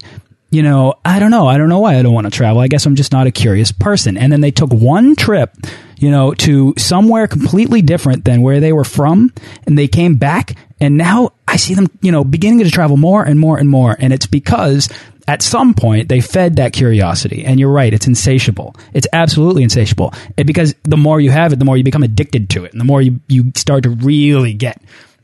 you 0.52 0.64
know, 0.64 0.94
I 1.04 1.20
don't 1.20 1.32
know. 1.32 1.48
I 1.48 1.58
don't 1.58 1.68
know 1.68 1.80
why 1.80 1.98
I 1.98 2.02
don't 2.02 2.14
want 2.14 2.28
to 2.28 2.32
travel. 2.32 2.62
I 2.62 2.70
guess 2.70 2.86
I'm 2.86 2.96
just 2.96 3.12
not 3.12 3.28
a 3.28 3.32
curious 3.32 3.74
person. 3.74 4.18
And 4.18 4.32
then 4.32 4.40
they 4.40 4.52
took 4.52 4.72
one 4.72 5.18
trip, 5.18 5.54
you 5.98 6.10
know, 6.10 6.34
to 6.36 6.74
somewhere 6.78 7.28
completely 7.28 7.82
different 7.82 8.24
than 8.24 8.42
where 8.42 8.62
they 8.62 8.72
were 8.72 8.86
from. 8.86 9.34
And 9.68 9.78
they 9.78 9.90
came 9.90 10.16
back 10.16 10.56
and 10.80 10.98
now 10.98 11.32
I 11.56 11.58
see 11.58 11.74
them, 11.74 11.88
you 12.02 12.12
know, 12.12 12.26
beginning 12.26 12.66
to 12.66 12.70
travel 12.70 12.98
more 12.98 13.24
and 13.24 13.40
more 13.40 13.58
and 13.58 13.70
more. 13.70 13.96
And 13.98 14.12
it's 14.12 14.26
because 14.26 14.90
at 15.26 15.42
some 15.42 15.74
point 15.74 16.10
they 16.10 16.20
fed 16.20 16.58
that 16.58 16.74
curiosity. 16.74 17.46
And 17.46 17.62
you're 17.62 17.72
right, 17.72 17.94
it's 17.94 18.08
insatiable. 18.08 18.76
It's 18.94 19.08
absolutely 19.14 19.64
insatiable. 19.64 20.14
It, 20.36 20.48
because 20.48 20.76
the 20.84 20.98
more 20.98 21.22
you 21.22 21.32
have 21.32 21.54
it, 21.54 21.60
the 21.60 21.64
more 21.64 21.78
you 21.78 21.84
become 21.86 22.04
addicted 22.04 22.50
to 22.50 22.66
it. 22.66 22.74
And 22.74 22.82
the 22.82 22.84
more 22.84 23.02
you, 23.02 23.22
you 23.30 23.54
start 23.56 23.84
to 23.84 23.90
really 23.90 24.54
get 24.54 24.82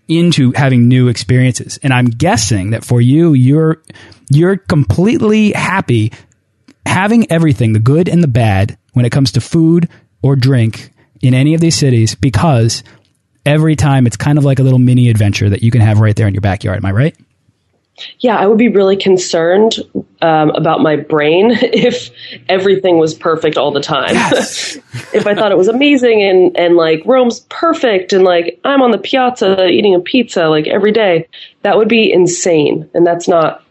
into 0.08 0.54
having 0.56 0.88
new 0.88 1.10
experiences. 1.10 1.78
And 1.84 1.94
I'm 1.94 2.06
guessing 2.06 2.70
that 2.70 2.86
for 2.86 3.02
you, 3.02 3.34
you're 3.34 3.82
you're 4.30 4.56
completely 4.56 5.52
happy 5.52 6.14
having 6.86 7.30
everything, 7.30 7.74
the 7.74 7.80
good 7.80 8.08
and 8.08 8.24
the 8.24 8.30
bad, 8.30 8.78
when 8.94 9.04
it 9.04 9.12
comes 9.12 9.34
to 9.34 9.42
food 9.42 9.90
or 10.22 10.38
drink 10.38 10.94
in 11.22 11.34
any 11.34 11.56
of 11.56 11.60
these 11.60 11.76
cities 11.76 12.16
because 12.16 12.84
every 13.46 13.76
time 13.76 14.08
it's 14.08 14.18
kind 14.18 14.38
of 14.38 14.46
like 14.46 14.60
a 14.60 14.64
little 14.64 14.80
mini 14.80 15.10
adventure 15.10 15.50
that 15.50 15.64
you 15.64 15.72
can 15.72 15.82
have 15.82 16.00
right 16.00 16.16
there 16.16 16.28
in 16.28 16.34
your 16.34 16.42
backyard. 16.42 16.78
Am 16.78 16.86
I 16.86 16.92
right? 16.92 17.16
Yeah, 18.20 18.38
I 18.38 18.48
would 18.48 18.58
be 18.58 18.70
really 18.70 18.96
concerned 18.96 19.76
um, 20.22 20.50
about 20.52 20.82
my 20.82 20.96
brain 20.96 21.52
if 21.62 22.10
everything 22.50 22.98
was 22.98 23.14
perfect 23.14 23.58
all 23.58 23.72
the 23.72 23.82
time. 23.82 24.14
Yes. 24.14 24.76
if 25.14 25.28
I 25.28 25.36
thought 25.36 25.52
it 25.52 25.58
was 25.58 25.68
amazing 25.68 26.24
and, 26.24 26.58
and 26.58 26.76
like 26.76 27.04
Rome's 27.06 27.42
perfect 27.42 28.14
and 28.14 28.24
like 28.24 28.60
I'm 28.64 28.82
on 28.82 28.92
the 28.92 28.98
piazza 28.98 29.68
eating 29.68 29.96
a 29.96 30.00
pizza 30.00 30.48
like 30.48 30.68
every 30.68 30.92
day, 30.92 31.28
that 31.62 31.78
would 31.78 31.90
be 31.90 32.12
insane. 32.12 32.90
And 32.94 33.06
that's 33.06 33.28
not 33.28 33.64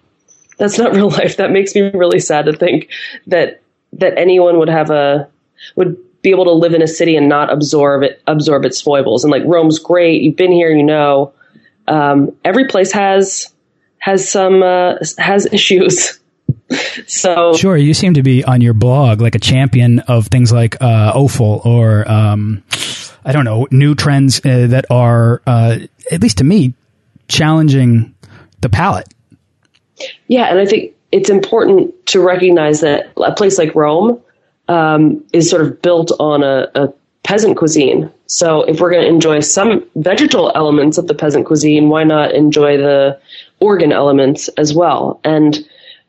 that's 0.58 0.78
not 0.78 0.92
real 0.94 1.10
life. 1.10 1.36
That 1.36 1.50
makes 1.50 1.74
me 1.74 1.82
really 1.82 2.20
sad 2.20 2.46
to 2.46 2.52
think 2.52 2.88
that 3.26 3.60
that 3.94 4.16
anyone 4.16 4.58
would 4.58 4.68
have 4.68 4.90
a 4.90 5.28
would 5.76 5.96
be 6.22 6.30
able 6.30 6.44
to 6.44 6.52
live 6.52 6.74
in 6.74 6.82
a 6.82 6.86
city 6.86 7.16
and 7.16 7.28
not 7.28 7.52
absorb 7.52 8.02
it 8.02 8.22
absorb 8.26 8.64
its 8.64 8.80
foibles. 8.80 9.24
And 9.24 9.30
like 9.30 9.42
Rome's 9.44 9.78
great. 9.78 10.22
You've 10.22 10.36
been 10.36 10.52
here, 10.52 10.70
you 10.70 10.82
know. 10.82 11.32
Um, 11.88 12.36
every 12.44 12.66
place 12.66 12.92
has 12.92 13.52
has 13.98 14.28
some 14.28 14.62
uh, 14.62 14.96
has 15.18 15.46
issues. 15.46 16.20
so 17.06 17.54
sure, 17.54 17.76
you 17.76 17.94
seem 17.94 18.14
to 18.14 18.22
be 18.22 18.44
on 18.44 18.60
your 18.60 18.74
blog 18.74 19.20
like 19.20 19.34
a 19.34 19.38
champion 19.38 20.00
of 20.00 20.26
things 20.26 20.52
like 20.52 20.80
uh, 20.82 21.12
offal 21.14 21.62
or 21.64 22.10
um, 22.10 22.62
I 23.24 23.32
don't 23.32 23.44
know 23.44 23.66
new 23.70 23.94
trends 23.94 24.40
uh, 24.44 24.66
that 24.68 24.86
are 24.90 25.42
uh, 25.46 25.78
at 26.10 26.20
least 26.20 26.38
to 26.38 26.44
me 26.44 26.74
challenging 27.28 28.14
the 28.60 28.68
palate. 28.68 29.08
Yeah, 30.28 30.50
and 30.50 30.58
I 30.58 30.66
think 30.66 30.94
it's 31.12 31.30
important 31.30 31.94
to 32.06 32.20
recognize 32.20 32.80
that 32.80 33.12
a 33.16 33.32
place 33.32 33.58
like 33.58 33.74
Rome 33.74 34.20
um, 34.70 35.22
is 35.32 35.50
sort 35.50 35.62
of 35.62 35.82
built 35.82 36.12
on 36.20 36.44
a, 36.44 36.68
a 36.76 36.88
peasant 37.24 37.56
cuisine. 37.56 38.10
So 38.26 38.62
if 38.62 38.80
we're 38.80 38.90
going 38.90 39.02
to 39.02 39.08
enjoy 39.08 39.40
some 39.40 39.84
vegetal 39.96 40.52
elements 40.54 40.96
of 40.96 41.08
the 41.08 41.14
peasant 41.14 41.44
cuisine, 41.44 41.88
why 41.88 42.04
not 42.04 42.32
enjoy 42.32 42.76
the 42.76 43.20
organ 43.58 43.90
elements 43.90 44.48
as 44.56 44.72
well? 44.72 45.20
And 45.24 45.58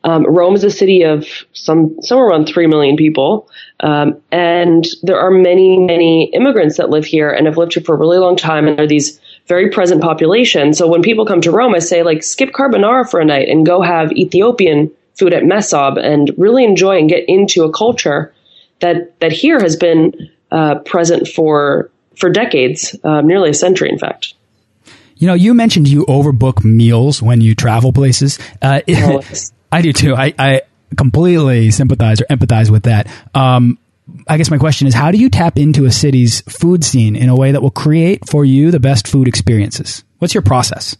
um, 0.04 0.24
Rome 0.24 0.54
is 0.54 0.64
a 0.64 0.70
city 0.70 1.02
of 1.02 1.26
some 1.52 1.96
somewhere 2.02 2.28
around 2.28 2.46
three 2.46 2.66
million 2.66 2.96
people, 2.96 3.48
um, 3.80 4.20
and 4.32 4.84
there 5.02 5.18
are 5.18 5.30
many 5.30 5.78
many 5.78 6.24
immigrants 6.32 6.76
that 6.76 6.90
live 6.90 7.04
here 7.04 7.30
and 7.30 7.46
have 7.46 7.56
lived 7.56 7.74
here 7.74 7.84
for 7.84 7.94
a 7.94 7.98
really 7.98 8.18
long 8.18 8.36
time, 8.36 8.66
and 8.66 8.80
are 8.80 8.86
these 8.86 9.20
very 9.46 9.70
present 9.70 10.02
population. 10.02 10.72
So 10.72 10.88
when 10.88 11.02
people 11.02 11.24
come 11.24 11.40
to 11.42 11.52
Rome, 11.52 11.74
I 11.74 11.78
say 11.78 12.02
like 12.02 12.24
skip 12.24 12.50
carbonara 12.50 13.08
for 13.08 13.20
a 13.20 13.24
night 13.24 13.48
and 13.48 13.66
go 13.66 13.80
have 13.80 14.10
Ethiopian 14.12 14.90
food 15.14 15.34
at 15.34 15.44
Mesob 15.44 15.98
and 15.98 16.32
really 16.36 16.64
enjoy 16.64 16.98
and 16.98 17.08
get 17.08 17.28
into 17.28 17.62
a 17.62 17.72
culture 17.72 18.34
that 18.82 19.18
that 19.20 19.32
here 19.32 19.58
has 19.58 19.76
been 19.76 20.30
uh, 20.50 20.76
present 20.80 21.26
for 21.26 21.90
for 22.16 22.30
decades, 22.30 22.94
uh, 23.02 23.22
nearly 23.22 23.50
a 23.50 23.54
century, 23.54 23.88
in 23.88 23.98
fact. 23.98 24.34
You 25.16 25.26
know, 25.28 25.34
you 25.34 25.54
mentioned 25.54 25.88
you 25.88 26.04
overbook 26.06 26.64
meals 26.64 27.22
when 27.22 27.40
you 27.40 27.54
travel 27.54 27.92
places. 27.92 28.38
Uh, 28.60 28.80
I 29.72 29.80
do 29.80 29.92
too. 29.92 30.14
I, 30.14 30.34
I, 30.38 30.60
completely 30.96 31.70
sympathize 31.70 32.20
or 32.20 32.24
empathize 32.24 32.68
with 32.68 32.82
that. 32.82 33.08
Um, 33.34 33.78
I 34.28 34.36
guess 34.36 34.50
my 34.50 34.58
question 34.58 34.86
is, 34.86 34.94
how 34.94 35.10
do 35.10 35.16
you 35.16 35.30
tap 35.30 35.56
into 35.58 35.86
a 35.86 35.90
city's 35.90 36.42
food 36.42 36.84
scene 36.84 37.16
in 37.16 37.30
a 37.30 37.34
way 37.34 37.52
that 37.52 37.62
will 37.62 37.70
create 37.70 38.28
for 38.28 38.44
you 38.44 38.70
the 38.70 38.80
best 38.80 39.08
food 39.08 39.26
experiences? 39.26 40.04
What's 40.18 40.34
your 40.34 40.42
process? 40.42 40.96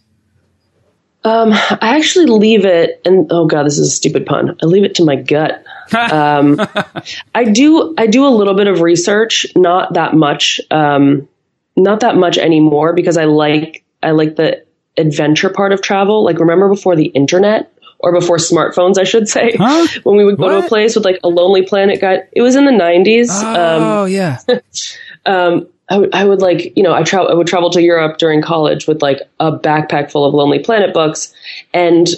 Um, 1.23 1.53
I 1.53 1.97
actually 1.97 2.25
leave 2.25 2.65
it, 2.65 3.01
and 3.05 3.31
oh 3.31 3.45
god, 3.45 3.65
this 3.65 3.77
is 3.77 3.87
a 3.87 3.91
stupid 3.91 4.25
pun. 4.25 4.57
I 4.61 4.65
leave 4.65 4.83
it 4.83 4.95
to 4.95 5.05
my 5.05 5.15
gut. 5.15 5.63
Um, 5.91 6.59
I 7.35 7.43
do, 7.45 7.93
I 7.97 8.07
do 8.07 8.25
a 8.25 8.29
little 8.29 8.55
bit 8.55 8.67
of 8.67 8.81
research, 8.81 9.45
not 9.55 9.93
that 9.93 10.13
much, 10.13 10.59
um, 10.71 11.27
not 11.75 12.01
that 12.01 12.15
much 12.15 12.37
anymore, 12.37 12.93
because 12.93 13.17
I 13.17 13.25
like, 13.25 13.83
I 14.01 14.11
like 14.11 14.35
the 14.35 14.63
adventure 14.97 15.49
part 15.49 15.71
of 15.73 15.81
travel. 15.81 16.23
Like, 16.23 16.39
remember 16.39 16.69
before 16.69 16.95
the 16.95 17.07
internet, 17.07 17.73
or 18.03 18.11
before 18.11 18.35
smartphones, 18.35 18.97
I 18.97 19.05
should 19.05 19.29
say, 19.29 19.53
huh? 19.57 19.87
when 20.03 20.17
we 20.17 20.25
would 20.25 20.37
go 20.37 20.43
what? 20.43 20.59
to 20.59 20.65
a 20.65 20.67
place 20.67 20.93
with 20.95 21.05
like 21.05 21.19
a 21.23 21.29
Lonely 21.29 21.61
Planet 21.61 22.01
guide. 22.01 22.27
It 22.33 22.41
was 22.41 22.55
in 22.55 22.65
the 22.65 22.71
90s. 22.71 23.29
Oh, 23.31 24.03
um, 24.03 24.11
yeah. 24.11 24.39
um, 25.25 25.67
I, 25.89 25.95
w- 25.95 26.11
I 26.13 26.25
would 26.25 26.41
like, 26.41 26.75
you 26.75 26.83
know, 26.83 26.93
I, 26.93 27.03
tra- 27.03 27.23
I 27.23 27.33
would 27.33 27.47
travel 27.47 27.69
to 27.71 27.81
Europe 27.81 28.17
during 28.17 28.41
college 28.41 28.87
with 28.87 29.01
like 29.01 29.21
a 29.39 29.57
backpack 29.57 30.11
full 30.11 30.25
of 30.25 30.33
Lonely 30.33 30.59
Planet 30.59 30.93
books. 30.93 31.33
And, 31.73 32.09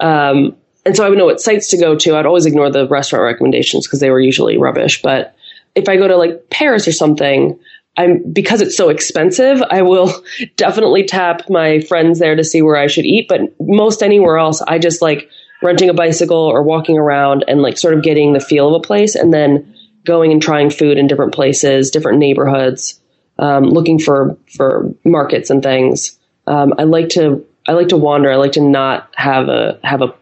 um, 0.00 0.56
and 0.86 0.96
so 0.96 1.04
I 1.04 1.08
would 1.08 1.18
know 1.18 1.26
what 1.26 1.40
sites 1.40 1.68
to 1.70 1.76
go 1.76 1.96
to. 1.96 2.16
I'd 2.16 2.26
always 2.26 2.46
ignore 2.46 2.70
the 2.70 2.86
restaurant 2.86 3.24
recommendations 3.24 3.86
because 3.86 3.98
they 3.98 4.10
were 4.10 4.20
usually 4.20 4.56
rubbish. 4.56 5.02
But 5.02 5.34
if 5.74 5.88
I 5.88 5.96
go 5.96 6.06
to 6.06 6.16
like 6.16 6.48
Paris 6.48 6.86
or 6.86 6.92
something, 6.92 7.58
I'm 7.96 8.22
because 8.32 8.60
it's 8.60 8.76
so 8.76 8.88
expensive, 8.88 9.60
I 9.68 9.82
will 9.82 10.12
definitely 10.56 11.04
tap 11.04 11.50
my 11.50 11.80
friends 11.80 12.20
there 12.20 12.36
to 12.36 12.44
see 12.44 12.62
where 12.62 12.76
I 12.76 12.86
should 12.86 13.04
eat. 13.04 13.26
But 13.28 13.40
most 13.60 14.00
anywhere 14.00 14.38
else, 14.38 14.62
I 14.62 14.78
just 14.78 15.02
like 15.02 15.28
renting 15.60 15.90
a 15.90 15.94
bicycle 15.94 16.36
or 16.36 16.62
walking 16.62 16.98
around 16.98 17.44
and 17.48 17.62
like 17.62 17.78
sort 17.78 17.94
of 17.94 18.02
getting 18.04 18.32
the 18.32 18.40
feel 18.40 18.68
of 18.68 18.74
a 18.74 18.86
place 18.86 19.16
and 19.16 19.34
then 19.34 19.74
going 20.04 20.30
and 20.30 20.40
trying 20.40 20.70
food 20.70 20.98
in 20.98 21.08
different 21.08 21.34
places, 21.34 21.90
different 21.90 22.18
neighborhoods, 22.18 23.00
um, 23.40 23.64
looking 23.64 23.98
for 23.98 24.38
for 24.56 24.94
markets 25.04 25.50
and 25.50 25.64
things. 25.64 26.16
Um, 26.46 26.74
I 26.78 26.84
like 26.84 27.08
to 27.10 27.44
I 27.66 27.72
like 27.72 27.88
to 27.88 27.96
wander. 27.96 28.30
I 28.30 28.36
like 28.36 28.52
to 28.52 28.60
not 28.60 29.12
have 29.16 29.48
a 29.48 29.80
have 29.82 30.00
a 30.00 30.14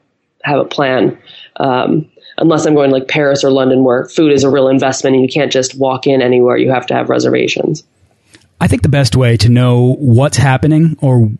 have 0.44 0.60
a 0.60 0.64
plan. 0.64 1.18
Um, 1.56 2.10
unless 2.38 2.66
I'm 2.66 2.74
going 2.74 2.90
to 2.90 2.96
like 2.96 3.08
Paris 3.08 3.44
or 3.44 3.50
London 3.50 3.84
where 3.84 4.06
food 4.06 4.32
is 4.32 4.44
a 4.44 4.50
real 4.50 4.68
investment 4.68 5.16
and 5.16 5.24
you 5.24 5.28
can't 5.28 5.52
just 5.52 5.76
walk 5.76 6.06
in 6.06 6.22
anywhere. 6.22 6.56
You 6.56 6.70
have 6.70 6.86
to 6.86 6.94
have 6.94 7.08
reservations. 7.08 7.84
I 8.60 8.66
think 8.66 8.82
the 8.82 8.88
best 8.88 9.16
way 9.16 9.36
to 9.38 9.48
know 9.48 9.94
what's 9.98 10.36
happening 10.36 10.96
or 11.00 11.30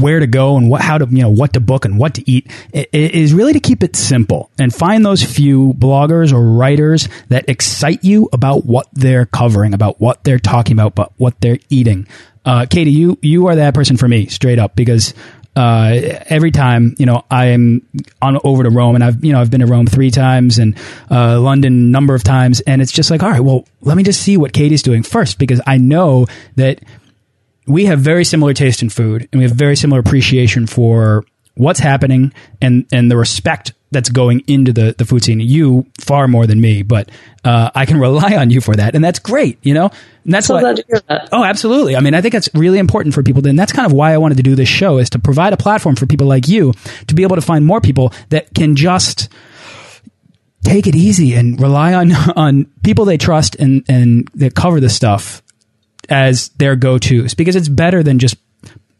where 0.00 0.18
to 0.18 0.26
go 0.26 0.56
and 0.56 0.68
what 0.68 0.80
how 0.80 0.98
to 0.98 1.06
you 1.06 1.22
know 1.22 1.30
what 1.30 1.52
to 1.52 1.60
book 1.60 1.84
and 1.84 1.98
what 1.98 2.14
to 2.14 2.28
eat 2.28 2.50
is 2.72 3.32
really 3.32 3.52
to 3.52 3.60
keep 3.60 3.82
it 3.82 3.94
simple 3.94 4.50
and 4.58 4.74
find 4.74 5.04
those 5.04 5.22
few 5.22 5.74
bloggers 5.74 6.32
or 6.32 6.42
writers 6.42 7.08
that 7.28 7.48
excite 7.48 8.02
you 8.02 8.28
about 8.32 8.64
what 8.66 8.88
they're 8.94 9.26
covering 9.26 9.74
about 9.74 10.00
what 10.00 10.24
they're 10.24 10.40
talking 10.40 10.72
about 10.72 10.94
but 10.94 11.12
what 11.18 11.40
they're 11.40 11.58
eating 11.68 12.06
uh, 12.44 12.66
Katie 12.68 12.90
you 12.90 13.18
you 13.22 13.46
are 13.46 13.56
that 13.56 13.74
person 13.74 13.96
for 13.96 14.08
me 14.08 14.26
straight 14.26 14.58
up 14.58 14.74
because 14.74 15.14
uh, 15.56 16.20
every 16.28 16.50
time, 16.50 16.94
you 16.98 17.06
know, 17.06 17.24
I'm 17.30 17.86
on 18.20 18.38
over 18.44 18.62
to 18.62 18.70
Rome 18.70 18.94
and 18.94 19.02
I've, 19.02 19.24
you 19.24 19.32
know, 19.32 19.40
I've 19.40 19.50
been 19.50 19.60
to 19.60 19.66
Rome 19.66 19.86
three 19.86 20.10
times 20.10 20.58
and, 20.58 20.76
uh, 21.10 21.40
London 21.40 21.90
number 21.90 22.14
of 22.14 22.22
times. 22.22 22.60
And 22.60 22.82
it's 22.82 22.92
just 22.92 23.10
like, 23.10 23.22
all 23.22 23.30
right, 23.30 23.40
well, 23.40 23.66
let 23.80 23.96
me 23.96 24.02
just 24.02 24.20
see 24.20 24.36
what 24.36 24.52
Katie's 24.52 24.82
doing 24.82 25.02
first 25.02 25.38
because 25.38 25.62
I 25.66 25.78
know 25.78 26.26
that 26.56 26.80
we 27.66 27.86
have 27.86 28.00
very 28.00 28.24
similar 28.24 28.52
taste 28.52 28.82
in 28.82 28.90
food 28.90 29.28
and 29.32 29.40
we 29.40 29.48
have 29.48 29.56
very 29.56 29.76
similar 29.76 29.98
appreciation 29.98 30.66
for 30.66 31.24
what's 31.54 31.80
happening 31.80 32.34
and, 32.60 32.86
and 32.92 33.10
the 33.10 33.16
respect 33.16 33.72
that's 33.96 34.10
going 34.10 34.42
into 34.46 34.74
the, 34.74 34.94
the 34.96 35.06
food 35.06 35.24
scene. 35.24 35.40
You 35.40 35.86
far 35.98 36.28
more 36.28 36.46
than 36.46 36.60
me, 36.60 36.82
but 36.82 37.10
uh, 37.44 37.70
I 37.74 37.86
can 37.86 37.98
rely 38.00 38.36
on 38.36 38.50
you 38.50 38.60
for 38.60 38.76
that, 38.76 38.94
and 38.94 39.02
that's 39.02 39.18
great. 39.18 39.58
You 39.62 39.72
know, 39.72 39.90
and 40.24 40.34
that's 40.34 40.46
so 40.46 40.60
glad 40.60 40.76
to 40.76 40.84
hear 40.86 41.00
that. 41.08 41.30
Oh, 41.32 41.42
absolutely. 41.42 41.96
I 41.96 42.00
mean, 42.00 42.14
I 42.14 42.20
think 42.20 42.34
that's 42.34 42.50
really 42.54 42.78
important 42.78 43.14
for 43.14 43.22
people, 43.22 43.46
and 43.46 43.58
that's 43.58 43.72
kind 43.72 43.86
of 43.86 43.92
why 43.92 44.12
I 44.12 44.18
wanted 44.18 44.36
to 44.36 44.42
do 44.42 44.54
this 44.54 44.68
show 44.68 44.98
is 44.98 45.08
to 45.10 45.18
provide 45.18 45.54
a 45.54 45.56
platform 45.56 45.96
for 45.96 46.04
people 46.04 46.26
like 46.26 46.46
you 46.46 46.74
to 47.06 47.14
be 47.14 47.22
able 47.22 47.36
to 47.36 47.42
find 47.42 47.64
more 47.64 47.80
people 47.80 48.12
that 48.28 48.54
can 48.54 48.76
just 48.76 49.30
take 50.62 50.86
it 50.86 50.94
easy 50.94 51.34
and 51.34 51.60
rely 51.60 51.94
on 51.94 52.12
on 52.36 52.66
people 52.82 53.04
they 53.06 53.16
trust 53.16 53.56
and 53.56 53.84
and 53.88 54.28
that 54.34 54.54
cover 54.54 54.80
the 54.80 54.90
stuff 54.90 55.42
as 56.08 56.50
their 56.50 56.76
go 56.76 56.98
tos 56.98 57.34
because 57.34 57.56
it's 57.56 57.68
better 57.68 58.02
than 58.02 58.18
just 58.18 58.36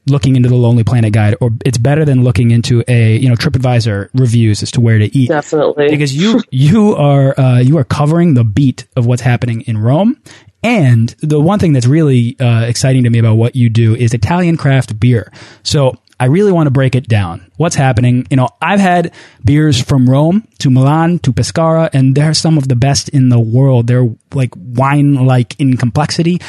looking 0.09 0.37
into 0.37 0.49
the 0.49 0.55
Lonely 0.55 0.85
Planet 0.85 1.12
guide, 1.12 1.37
or 1.40 1.51
it's 1.64 1.79
better 1.79 2.05
than 2.05 2.25
looking 2.25 2.51
into 2.51 2.83
a 2.88 3.16
you 3.16 3.29
know 3.29 3.35
TripAdvisor 3.35 4.11
reviews 4.14 4.62
as 4.62 4.71
to 4.73 4.81
where 4.81 4.99
to 4.99 5.16
eat. 5.16 5.29
Definitely, 5.29 5.88
because 5.90 6.14
you 6.16 6.42
you 6.51 6.95
are 6.95 7.38
uh, 7.38 7.59
you 7.59 7.79
are 7.79 7.85
covering 7.85 8.35
the 8.35 8.45
beat 8.45 8.87
of 8.97 9.07
what's 9.07 9.23
happening 9.23 9.62
in 9.62 9.79
Rome. 9.79 10.21
And 10.62 11.14
the 11.21 11.40
one 11.40 11.61
thing 11.61 11.75
that's 11.75 11.87
really 11.87 12.37
uh, 12.40 12.62
exciting 12.62 13.05
to 13.05 13.11
me 13.11 13.21
about 13.21 13.37
what 13.37 13.55
you 13.55 13.69
do 13.69 13.95
is 13.95 14.12
Italian 14.12 14.57
craft 14.57 14.99
beer. 14.99 15.31
So 15.62 15.95
I 16.19 16.25
really 16.27 16.51
want 16.51 16.66
to 16.66 16.71
break 16.71 16.95
it 16.95 17.09
down. 17.09 17.53
What's 17.57 17.77
happening? 17.77 18.27
You 18.31 18.38
know, 18.38 18.49
I've 18.61 18.81
had 18.81 19.12
beers 19.45 19.81
from 19.81 20.09
Rome 20.09 20.49
to 20.61 20.71
Milan 20.71 21.19
to 21.21 21.33
Pescara, 21.33 21.90
and 21.92 22.14
they're 22.14 22.35
some 22.35 22.57
of 22.59 22.69
the 22.69 22.75
best 22.75 23.11
in 23.11 23.29
the 23.29 23.38
world. 23.38 23.87
They're 23.87 24.09
like 24.35 24.51
wine 24.57 25.27
like 25.27 25.55
in 25.61 25.77
complexity 25.77 26.40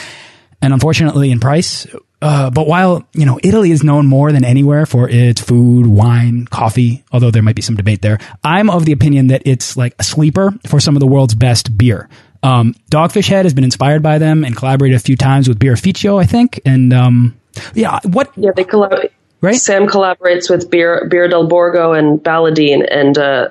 and 0.62 0.74
unfortunately 0.74 1.32
in 1.32 1.40
price. 1.40 1.86
Uh, 2.22 2.50
but 2.50 2.68
while, 2.68 3.08
you 3.14 3.26
know, 3.26 3.40
Italy 3.44 3.72
is 3.72 3.84
known 3.84 4.08
more 4.08 4.32
than 4.32 4.44
anywhere 4.44 4.86
for 4.86 5.08
its 5.08 5.40
food, 5.40 5.86
wine, 5.86 6.48
coffee, 6.48 7.04
although 7.12 7.30
there 7.30 7.44
might 7.44 7.56
be 7.56 7.62
some 7.62 7.76
debate 7.76 8.02
there, 8.02 8.18
I'm 8.44 8.70
of 8.70 8.86
the 8.86 8.92
opinion 8.92 9.28
that 9.28 9.44
it's 9.46 9.78
like 9.78 9.94
a 10.00 10.04
sleeper 10.04 10.54
for 10.66 10.80
some 10.80 10.96
of 10.96 11.00
the 11.00 11.08
world's 11.08 11.36
best 11.36 11.78
beer. 11.78 12.10
Um, 12.42 12.74
Dogfish 12.90 13.28
Head 13.28 13.46
has 13.46 13.54
been 13.54 13.64
inspired 13.64 14.02
by 14.02 14.18
them 14.18 14.44
and 14.44 14.56
collaborated 14.56 14.96
a 14.96 15.00
few 15.00 15.16
times 15.16 15.48
with 15.48 15.60
Birrificio, 15.60 16.20
I 16.22 16.26
think. 16.26 16.60
And, 16.66 16.92
um, 16.92 17.40
yeah, 17.76 18.00
what? 18.04 18.32
Yeah, 18.36 18.52
they 18.56 18.64
collaborate. 18.64 19.12
Right? 19.40 19.56
Sam 19.56 19.86
collaborates 19.86 20.50
with 20.50 20.72
Beer, 20.72 21.08
Birra 21.12 21.30
del 21.30 21.48
Borgo 21.48 21.94
and 21.94 22.20
Baladin, 22.20 22.88
and, 22.90 23.16
uh, 23.18 23.50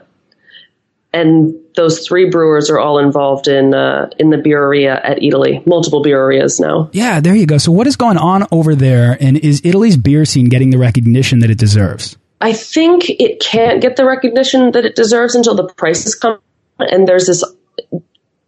and 1.13 1.55
those 1.77 2.07
three 2.07 2.29
brewers 2.29 2.69
are 2.71 2.79
all 2.79 2.99
involved 2.99 3.49
in 3.49 3.75
uh, 3.75 4.11
in 4.19 4.31
the 4.31 4.37
Birreria 4.37 5.01
at 5.05 5.19
Eataly. 5.19 5.65
Multiple 5.67 6.03
Birrerias 6.03 6.61
now. 6.61 6.91
Yeah, 6.93 7.21
there 7.21 7.35
you 7.35 7.47
go. 7.47 7.59
So 7.59 7.71
what 7.71 7.87
is 7.87 7.97
going 7.97 8.19
on 8.19 8.47
over 8.51 8.75
there, 8.75 9.17
and 9.21 9.37
is 9.37 9.61
Italy's 9.65 9.97
beer 9.97 10.25
scene 10.25 10.49
getting 10.49 10.71
the 10.71 10.79
recognition 10.79 11.41
that 11.41 11.51
it 11.51 11.59
deserves? 11.59 12.17
I 12.41 12.53
think 12.53 13.09
it 13.09 13.41
can't 13.41 13.81
get 13.81 13.97
the 13.97 14.05
recognition 14.05 14.73
that 14.73 14.85
it 14.85 14.97
deserves 14.97 15.35
until 15.35 15.55
the 15.55 15.69
prices 15.75 16.15
come, 16.15 16.39
and 16.79 17.07
there's 17.07 17.27
this 17.27 17.45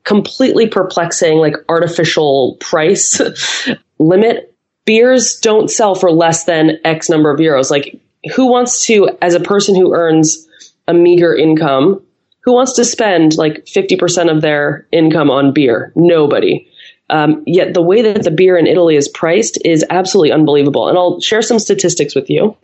completely 0.05 0.67
perplexing, 0.67 1.37
like 1.39 1.55
artificial 1.69 2.57
price 2.61 3.21
limit. 3.99 4.55
Beers 4.85 5.39
don't 5.41 5.71
sell 5.71 5.95
for 5.95 6.11
less 6.11 6.45
than 6.45 6.79
X 6.83 7.11
number 7.11 7.31
of 7.31 7.39
euros. 7.39 7.71
Like, 7.71 8.01
who 8.35 8.47
wants 8.47 8.87
to, 8.87 9.11
as 9.21 9.35
a 9.35 9.41
person 9.41 9.75
who 9.75 9.95
earns 9.95 10.49
a 10.87 10.95
meager 10.95 11.37
income, 11.37 12.03
who 12.49 12.55
wants 12.55 12.73
to 12.73 12.83
spend 12.83 13.37
like 13.37 13.67
50% 13.67 14.35
of 14.35 14.41
their 14.41 14.89
income 14.91 15.31
on 15.31 15.53
beer? 15.53 15.93
Nobody. 15.95 16.67
Um, 17.11 17.43
yet 17.47 17.75
the 17.75 17.83
way 17.83 18.01
that 18.01 18.23
the 18.23 18.31
beer 18.31 18.57
in 18.57 18.67
Italy 18.67 18.97
is 18.97 19.07
priced 19.07 19.59
is 19.67 19.85
absolutely 19.91 20.33
unbelievable. 20.33 20.89
And 20.89 20.97
I'll 20.97 21.21
share 21.21 21.43
some 21.43 21.59
statistics 21.59 22.15
with 22.15 22.31
you. 22.31 22.57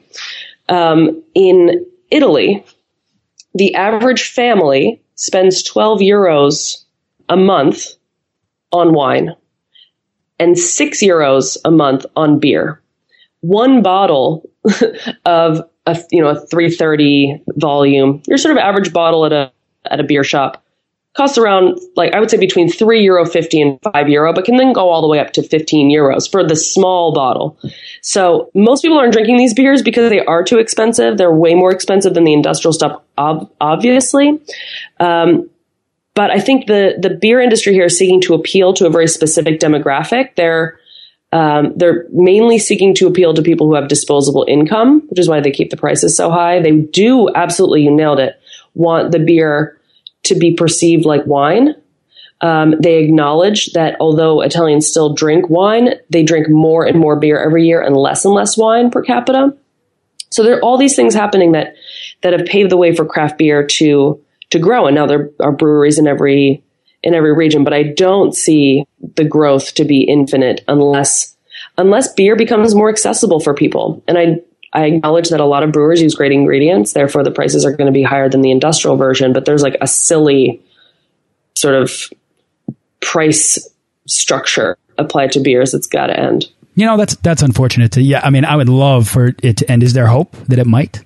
Um, 0.70 1.22
in 1.34 1.84
Italy, 2.10 2.64
the 3.52 3.74
average 3.74 4.30
family 4.30 5.02
spends 5.16 5.62
12 5.62 5.98
euros 5.98 6.82
a 7.28 7.36
month 7.36 7.88
on 8.72 8.94
wine 8.94 9.36
and 10.38 10.58
6 10.58 11.02
euros 11.02 11.58
a 11.62 11.70
month 11.70 12.06
on 12.16 12.38
beer. 12.38 12.80
One 13.42 13.82
bottle 13.82 14.48
of 15.26 15.60
a 15.84 16.02
you 16.10 16.22
know 16.22 16.28
a 16.28 16.40
330 16.46 17.42
volume, 17.56 18.22
your 18.26 18.38
sort 18.38 18.52
of 18.52 18.58
average 18.58 18.90
bottle 18.90 19.26
at 19.26 19.32
a 19.34 19.52
at 19.90 20.00
a 20.00 20.04
beer 20.04 20.24
shop 20.24 20.64
costs 21.14 21.38
around 21.38 21.78
like 21.96 22.12
I 22.12 22.20
would 22.20 22.30
say 22.30 22.36
between 22.36 22.68
three 22.68 23.02
euro 23.02 23.24
fifty 23.24 23.60
and 23.60 23.80
five 23.82 24.08
euro, 24.08 24.32
but 24.32 24.44
can 24.44 24.56
then 24.56 24.72
go 24.72 24.90
all 24.90 25.00
the 25.00 25.08
way 25.08 25.20
up 25.20 25.32
to 25.34 25.42
fifteen 25.42 25.90
euros 25.90 26.30
for 26.30 26.46
the 26.46 26.56
small 26.56 27.14
bottle. 27.14 27.58
So 28.02 28.50
most 28.54 28.82
people 28.82 28.98
aren't 28.98 29.12
drinking 29.12 29.38
these 29.38 29.54
beers 29.54 29.82
because 29.82 30.10
they 30.10 30.24
are 30.24 30.44
too 30.44 30.58
expensive. 30.58 31.16
They're 31.16 31.32
way 31.32 31.54
more 31.54 31.72
expensive 31.72 32.14
than 32.14 32.24
the 32.24 32.32
industrial 32.32 32.72
stuff, 32.72 33.00
ob- 33.16 33.50
obviously. 33.60 34.40
Um, 35.00 35.48
but 36.14 36.30
I 36.30 36.40
think 36.40 36.66
the 36.66 36.96
the 37.00 37.10
beer 37.10 37.40
industry 37.40 37.72
here 37.72 37.86
is 37.86 37.96
seeking 37.96 38.20
to 38.22 38.34
appeal 38.34 38.74
to 38.74 38.86
a 38.86 38.90
very 38.90 39.08
specific 39.08 39.60
demographic. 39.60 40.34
They're 40.34 40.78
um, 41.32 41.72
they're 41.76 42.06
mainly 42.12 42.58
seeking 42.58 42.94
to 42.96 43.08
appeal 43.08 43.34
to 43.34 43.42
people 43.42 43.66
who 43.66 43.74
have 43.74 43.88
disposable 43.88 44.44
income, 44.46 45.02
which 45.08 45.18
is 45.18 45.28
why 45.28 45.40
they 45.40 45.50
keep 45.50 45.70
the 45.70 45.76
prices 45.76 46.16
so 46.16 46.30
high. 46.30 46.60
They 46.60 46.70
do 46.70 47.28
absolutely, 47.34 47.82
you 47.82 47.90
nailed 47.90 48.20
it 48.20 48.40
want 48.74 49.12
the 49.12 49.18
beer 49.18 49.78
to 50.24 50.34
be 50.34 50.54
perceived 50.54 51.04
like 51.04 51.26
wine. 51.26 51.74
Um, 52.40 52.74
they 52.80 53.02
acknowledge 53.02 53.72
that 53.72 53.96
although 54.00 54.40
Italians 54.42 54.86
still 54.86 55.14
drink 55.14 55.48
wine, 55.48 55.94
they 56.10 56.22
drink 56.22 56.48
more 56.48 56.84
and 56.84 56.98
more 56.98 57.18
beer 57.18 57.42
every 57.42 57.66
year 57.66 57.80
and 57.80 57.96
less 57.96 58.24
and 58.24 58.34
less 58.34 58.56
wine 58.56 58.90
per 58.90 59.02
capita. 59.02 59.56
So 60.30 60.42
there 60.42 60.56
are 60.56 60.62
all 60.62 60.76
these 60.76 60.96
things 60.96 61.14
happening 61.14 61.52
that 61.52 61.74
that 62.22 62.32
have 62.32 62.46
paved 62.46 62.70
the 62.70 62.76
way 62.76 62.94
for 62.94 63.04
craft 63.04 63.38
beer 63.38 63.66
to 63.66 64.20
to 64.50 64.58
grow. 64.58 64.86
And 64.86 64.94
now 64.94 65.06
there 65.06 65.30
are 65.40 65.52
breweries 65.52 65.98
in 65.98 66.06
every 66.06 66.62
in 67.02 67.14
every 67.14 67.34
region, 67.34 67.64
but 67.64 67.72
I 67.72 67.82
don't 67.82 68.34
see 68.34 68.84
the 69.16 69.24
growth 69.24 69.74
to 69.74 69.84
be 69.84 70.02
infinite 70.02 70.64
unless 70.66 71.36
unless 71.78 72.12
beer 72.12 72.36
becomes 72.36 72.74
more 72.74 72.88
accessible 72.88 73.40
for 73.40 73.54
people. 73.54 74.02
And 74.08 74.18
I 74.18 74.40
I 74.74 74.86
acknowledge 74.86 75.28
that 75.28 75.40
a 75.40 75.44
lot 75.44 75.62
of 75.62 75.72
brewers 75.72 76.02
use 76.02 76.14
great 76.14 76.32
ingredients, 76.32 76.92
therefore 76.92 77.22
the 77.22 77.30
prices 77.30 77.64
are 77.64 77.72
going 77.72 77.86
to 77.86 77.92
be 77.92 78.02
higher 78.02 78.28
than 78.28 78.42
the 78.42 78.50
industrial 78.50 78.96
version, 78.96 79.32
but 79.32 79.44
there's 79.44 79.62
like 79.62 79.76
a 79.80 79.86
silly 79.86 80.60
sort 81.54 81.76
of 81.76 82.10
price 83.00 83.58
structure 84.06 84.76
applied 84.98 85.32
to 85.32 85.40
beers 85.40 85.72
that's 85.72 85.86
got 85.86 86.08
to 86.08 86.18
end. 86.18 86.46
You 86.74 86.86
know, 86.86 86.96
that's 86.96 87.14
that's 87.16 87.42
unfortunate. 87.42 87.92
To, 87.92 88.02
yeah, 88.02 88.20
I 88.24 88.30
mean, 88.30 88.44
I 88.44 88.56
would 88.56 88.68
love 88.68 89.08
for 89.08 89.32
it 89.42 89.58
to 89.58 89.70
end. 89.70 89.84
Is 89.84 89.92
there 89.92 90.08
hope 90.08 90.32
that 90.48 90.58
it 90.58 90.66
might? 90.66 91.04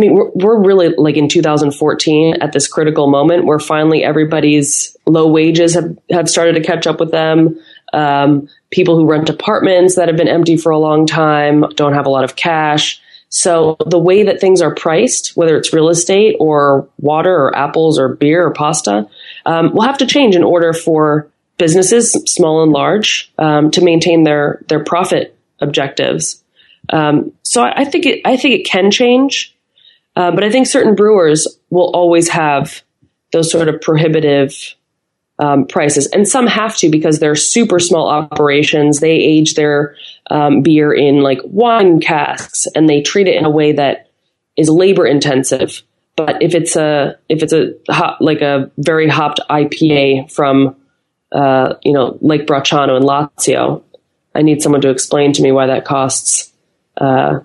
mean, 0.00 0.14
we're, 0.14 0.30
we're 0.30 0.58
really 0.64 0.88
like 0.96 1.16
in 1.16 1.28
2014 1.28 2.36
at 2.40 2.52
this 2.52 2.66
critical 2.66 3.10
moment 3.10 3.44
where 3.44 3.58
finally 3.58 4.02
everybody's 4.02 4.96
low 5.04 5.26
wages 5.26 5.74
have, 5.74 5.98
have 6.10 6.30
started 6.30 6.54
to 6.54 6.62
catch 6.62 6.86
up 6.86 6.98
with 6.98 7.10
them. 7.10 7.58
Um, 7.92 8.48
people 8.70 8.96
who 8.96 9.06
rent 9.06 9.28
apartments 9.28 9.96
that 9.96 10.08
have 10.08 10.16
been 10.16 10.28
empty 10.28 10.56
for 10.56 10.70
a 10.70 10.78
long 10.78 11.06
time 11.06 11.64
don't 11.74 11.94
have 11.94 12.06
a 12.06 12.10
lot 12.10 12.24
of 12.24 12.36
cash. 12.36 13.00
So 13.30 13.76
the 13.86 13.98
way 13.98 14.24
that 14.24 14.40
things 14.40 14.60
are 14.60 14.74
priced, 14.74 15.36
whether 15.36 15.56
it's 15.56 15.72
real 15.72 15.88
estate 15.88 16.36
or 16.40 16.88
water 16.98 17.32
or 17.32 17.56
apples 17.56 17.98
or 17.98 18.08
beer 18.14 18.44
or 18.46 18.52
pasta, 18.52 19.08
um, 19.46 19.72
will 19.72 19.82
have 19.82 19.98
to 19.98 20.06
change 20.06 20.34
in 20.34 20.42
order 20.42 20.72
for 20.72 21.30
businesses, 21.56 22.12
small 22.26 22.62
and 22.62 22.72
large, 22.72 23.32
um, 23.38 23.70
to 23.70 23.82
maintain 23.82 24.24
their 24.24 24.62
their 24.68 24.82
profit 24.82 25.36
objectives. 25.60 26.42
Um, 26.88 27.32
so 27.42 27.62
I, 27.62 27.82
I, 27.82 27.84
think 27.84 28.06
it 28.06 28.20
I 28.24 28.36
think 28.36 28.60
it 28.60 28.66
can 28.66 28.90
change, 28.90 29.54
uh, 30.16 30.32
but 30.32 30.42
I 30.42 30.50
think 30.50 30.66
certain 30.66 30.96
brewers 30.96 31.46
will 31.68 31.90
always 31.94 32.30
have 32.30 32.82
those 33.32 33.50
sort 33.50 33.68
of 33.68 33.80
prohibitive 33.80 34.74
um, 35.40 35.66
prices, 35.66 36.06
and 36.08 36.28
some 36.28 36.46
have 36.46 36.76
to 36.76 36.90
because 36.90 37.18
they're 37.18 37.34
super 37.34 37.80
small 37.80 38.08
operations. 38.08 39.00
They 39.00 39.12
age 39.12 39.54
their 39.54 39.96
um, 40.30 40.60
beer 40.60 40.92
in 40.92 41.22
like 41.22 41.40
wine 41.44 42.00
casks, 42.00 42.66
and 42.74 42.88
they 42.88 43.00
treat 43.00 43.26
it 43.26 43.36
in 43.36 43.44
a 43.44 43.50
way 43.50 43.72
that 43.72 44.10
is 44.56 44.68
labor 44.68 45.06
intensive. 45.06 45.82
But 46.14 46.42
if 46.42 46.54
it's 46.54 46.76
a 46.76 47.18
if 47.30 47.42
it's 47.42 47.54
a 47.54 47.72
hop, 47.88 48.18
like 48.20 48.42
a 48.42 48.70
very 48.76 49.08
hopped 49.08 49.40
IPA 49.48 50.30
from 50.30 50.76
uh, 51.32 51.74
you 51.82 51.94
know 51.94 52.18
Lake 52.20 52.46
Bracciano 52.46 52.96
in 52.98 53.02
Lazio, 53.02 53.82
I 54.34 54.42
need 54.42 54.62
someone 54.62 54.82
to 54.82 54.90
explain 54.90 55.32
to 55.32 55.42
me 55.42 55.52
why 55.52 55.68
that 55.68 55.86
costs 55.86 56.52
uh, 56.98 57.40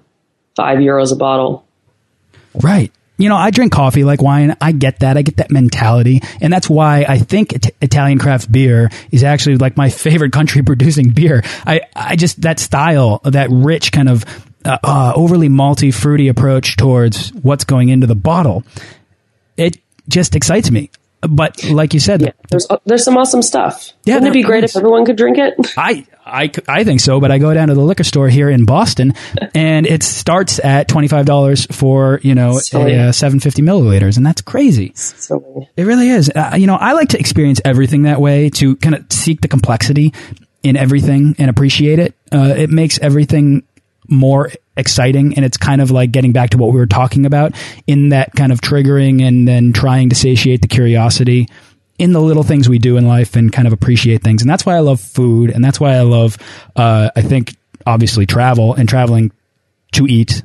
five 0.55 0.79
euros 0.79 1.13
a 1.13 1.15
bottle. 1.15 1.65
Right. 2.55 2.91
You 3.17 3.30
know, 3.30 3.36
I 3.36 3.49
drink 3.49 3.71
coffee 3.71 4.04
like 4.04 4.21
wine. 4.21 4.58
I 4.60 4.71
get 4.71 4.99
that. 4.99 5.17
I 5.17 5.21
get 5.21 5.38
that 5.38 5.51
mentality. 5.51 6.21
And 6.41 6.51
that's 6.51 6.69
why 6.69 7.06
I 7.08 7.17
think 7.17 7.54
it 7.54 7.75
Italian 7.82 8.19
craft 8.19 8.51
beer 8.51 8.89
is 9.12 9.23
actually 9.23 9.58
like 9.58 9.78
my 9.78 9.89
favorite 10.06 10.34
country 10.34 10.62
producing 10.63 11.12
beer. 11.12 11.43
I, 11.65 11.82
I 11.95 12.15
just, 12.15 12.41
that 12.41 12.60
style, 12.60 13.21
that 13.23 13.49
rich 13.49 13.91
kind 13.91 14.10
of 14.10 14.25
uh, 14.65 14.78
uh, 14.84 15.13
overly 15.15 15.47
malty, 15.47 15.93
fruity 15.93 16.28
approach 16.28 16.75
towards 16.75 17.30
what's 17.34 17.63
going 17.63 17.89
into 17.89 18.08
the 18.08 18.15
bottle, 18.15 18.63
it 19.58 19.78
just 20.10 20.36
excites 20.36 20.71
me. 20.71 20.89
But 21.27 21.63
like 21.65 21.93
you 21.93 21.99
said, 21.99 22.21
yeah, 22.21 22.31
there's 22.49 22.67
uh, 22.69 22.77
there's 22.85 23.03
some 23.03 23.17
awesome 23.17 23.41
stuff. 23.41 23.91
Yeah, 24.03 24.15
Wouldn't 24.15 24.31
it 24.31 24.33
be 24.33 24.43
great 24.43 24.63
is. 24.63 24.71
if 24.71 24.77
everyone 24.77 25.05
could 25.05 25.15
drink 25.15 25.38
it? 25.38 25.53
I, 25.77 26.05
I, 26.25 26.51
I 26.67 26.83
think 26.83 26.99
so, 26.99 27.19
but 27.19 27.31
I 27.31 27.38
go 27.38 27.53
down 27.53 27.67
to 27.69 27.73
the 27.73 27.81
liquor 27.81 28.03
store 28.03 28.29
here 28.29 28.49
in 28.49 28.65
Boston, 28.65 29.13
and 29.53 29.85
it 29.85 30.03
starts 30.03 30.59
at 30.63 30.88
twenty 30.88 31.07
five 31.07 31.25
dollars 31.25 31.65
for 31.67 32.19
you 32.23 32.35
know 32.35 32.59
a, 32.73 32.95
uh, 32.95 33.11
seven 33.11 33.39
fifty 33.39 33.61
milliliters, 33.61 34.17
and 34.17 34.25
that's 34.25 34.41
crazy. 34.41 34.91
Silly. 34.95 35.69
It 35.77 35.83
really 35.83 36.09
is. 36.09 36.29
Uh, 36.29 36.55
you 36.57 36.67
know, 36.67 36.75
I 36.75 36.93
like 36.93 37.09
to 37.09 37.19
experience 37.19 37.61
everything 37.63 38.03
that 38.03 38.19
way 38.19 38.49
to 38.51 38.75
kind 38.77 38.95
of 38.95 39.05
seek 39.11 39.41
the 39.41 39.47
complexity 39.47 40.13
in 40.63 40.75
everything 40.77 41.35
and 41.38 41.49
appreciate 41.49 41.99
it. 41.99 42.15
Uh, 42.31 42.55
it 42.57 42.69
makes 42.71 42.97
everything 42.99 43.63
more 44.08 44.52
exciting 44.78 45.36
and 45.36 45.46
it's 45.46 45.58
kind 45.58 45.82
of 45.82 45.91
like 45.91 46.12
getting 46.12 46.32
back 46.32 46.52
to 46.52 46.58
what 46.58 46.72
we 46.72 46.80
were 46.80 46.86
talking 46.86 47.26
about 47.26 47.54
in 47.88 48.10
that 48.10 48.34
kind 48.34 48.52
of 48.52 48.60
triggering 48.62 49.22
and 49.22 49.48
then 49.48 49.74
trying 49.74 50.10
to 50.10 50.15
satiate 50.15 50.62
the 50.62 50.68
curiosity 50.68 51.48
in 51.98 52.12
the 52.12 52.22
little 52.22 52.44
things 52.44 52.68
we 52.68 52.80
do 52.80 52.98
in 52.98 53.08
life 53.08 53.36
and 53.36 53.54
kind 53.54 53.68
of 53.68 53.74
appreciate 53.74 54.22
things. 54.22 54.41
And 54.41 54.50
that's 54.50 54.65
why 54.65 54.76
I 54.76 54.80
love 54.80 55.00
food 55.00 55.50
and 55.50 55.63
that's 55.63 55.80
why 55.80 55.94
I 55.96 56.02
love 56.02 56.38
uh, 56.76 57.10
I 57.15 57.22
think 57.22 57.56
obviously 57.86 58.26
travel 58.26 58.74
and 58.74 58.89
traveling 58.89 59.32
to 59.94 60.06
eat. 60.06 60.44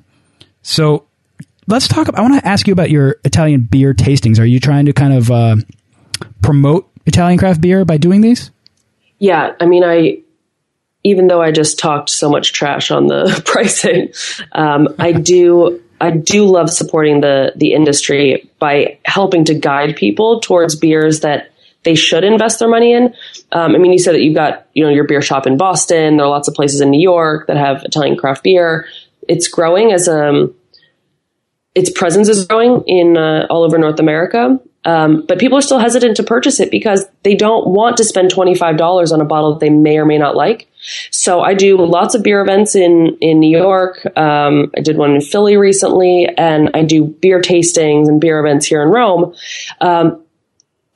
So 0.62 1.07
let's 1.66 1.88
talk 1.88 2.09
I 2.14 2.20
want 2.20 2.40
to 2.40 2.46
ask 2.46 2.66
you 2.66 2.73
about 2.73 2.90
your 2.90 3.16
Italian 3.25 3.62
beer 3.62 3.94
tastings. 3.94 4.38
Are 4.38 4.44
you 4.44 4.61
trying 4.61 4.87
to 4.87 4.92
kind 4.92 5.14
of 5.14 5.31
uh, 5.31 5.57
promote 6.42 6.88
Italian 7.07 7.38
craft 7.38 7.61
beer 7.61 7.85
by 7.85 7.96
doing 7.96 8.20
these? 8.20 8.51
Yeah 9.18 9.55
I 9.59 9.66
mean 9.66 9.83
I 9.83 10.23
even 11.04 11.26
though 11.26 11.40
I 11.40 11.52
just 11.52 11.78
talked 11.78 12.10
so 12.10 12.30
much 12.30 12.52
trash 12.52 12.90
on 12.90 13.06
the 13.06 13.42
pricing, 13.46 14.12
um, 14.52 14.88
I 14.98 15.12
do 15.30 15.82
I 16.00 16.10
do 16.10 16.46
love 16.46 16.70
supporting 16.70 17.20
the 17.20 17.52
the 17.56 17.74
industry 17.74 18.50
by 18.58 18.98
helping 19.04 19.44
to 19.46 19.54
guide 19.54 19.96
people 19.96 20.40
towards 20.40 20.76
beers 20.76 21.20
that 21.20 21.50
they 21.82 21.94
should 21.94 22.24
invest 22.24 22.58
their 22.58 22.68
money 22.68 22.92
in. 22.92 23.14
Um, 23.52 23.74
I 23.74 23.78
mean, 23.78 23.92
you 23.92 23.98
said 23.98 24.14
that 24.14 24.20
you've 24.20 24.34
got 24.34 24.66
you 24.74 24.84
know 24.84 24.90
your 24.90 25.04
beer 25.04 25.22
shop 25.22 25.46
in 25.46 25.56
Boston. 25.56 26.16
There 26.16 26.26
are 26.26 26.30
lots 26.30 26.48
of 26.48 26.54
places 26.54 26.80
in 26.80 26.90
New 26.90 27.00
York 27.00 27.46
that 27.46 27.56
have 27.56 27.82
Italian 27.84 28.16
craft 28.16 28.44
beer. 28.44 28.86
It's 29.28 29.48
growing 29.48 29.92
as 29.92 30.08
um, 30.08 30.54
its 31.74 31.90
presence 31.90 32.28
is 32.28 32.46
growing 32.46 32.82
in 32.86 33.16
uh, 33.16 33.46
all 33.50 33.62
over 33.62 33.78
North 33.78 34.00
America. 34.00 34.58
Um, 34.84 35.26
but 35.26 35.38
people 35.38 35.58
are 35.58 35.62
still 35.62 35.78
hesitant 35.78 36.16
to 36.16 36.22
purchase 36.22 36.58
it 36.58 36.70
because 36.70 37.06
they 37.22 37.34
don't 37.34 37.66
want 37.68 37.98
to 37.98 38.04
spend 38.04 38.30
$25 38.30 39.12
on 39.12 39.20
a 39.20 39.24
bottle 39.24 39.52
that 39.52 39.60
they 39.60 39.68
may 39.68 39.98
or 39.98 40.06
may 40.06 40.16
not 40.16 40.36
like. 40.36 40.68
So 41.10 41.42
I 41.42 41.52
do 41.52 41.76
lots 41.76 42.14
of 42.14 42.22
beer 42.22 42.40
events 42.40 42.74
in, 42.74 43.18
in 43.20 43.40
New 43.40 43.56
York. 43.56 44.06
Um, 44.16 44.70
I 44.76 44.80
did 44.80 44.96
one 44.96 45.14
in 45.14 45.20
Philly 45.20 45.56
recently 45.56 46.28
and 46.38 46.70
I 46.72 46.82
do 46.82 47.04
beer 47.04 47.42
tastings 47.42 48.08
and 48.08 48.20
beer 48.20 48.40
events 48.40 48.66
here 48.66 48.82
in 48.82 48.88
Rome. 48.88 49.34
Um, 49.82 50.24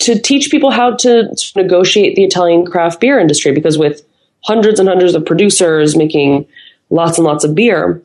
to 0.00 0.18
teach 0.18 0.50
people 0.50 0.70
how 0.70 0.96
to 0.96 1.34
negotiate 1.54 2.16
the 2.16 2.24
Italian 2.24 2.66
craft 2.66 3.00
beer 3.00 3.18
industry 3.18 3.52
because 3.52 3.78
with 3.78 4.02
hundreds 4.44 4.80
and 4.80 4.88
hundreds 4.88 5.14
of 5.14 5.24
producers 5.24 5.96
making 5.96 6.46
lots 6.90 7.18
and 7.18 7.26
lots 7.26 7.44
of 7.44 7.54
beer, 7.54 8.02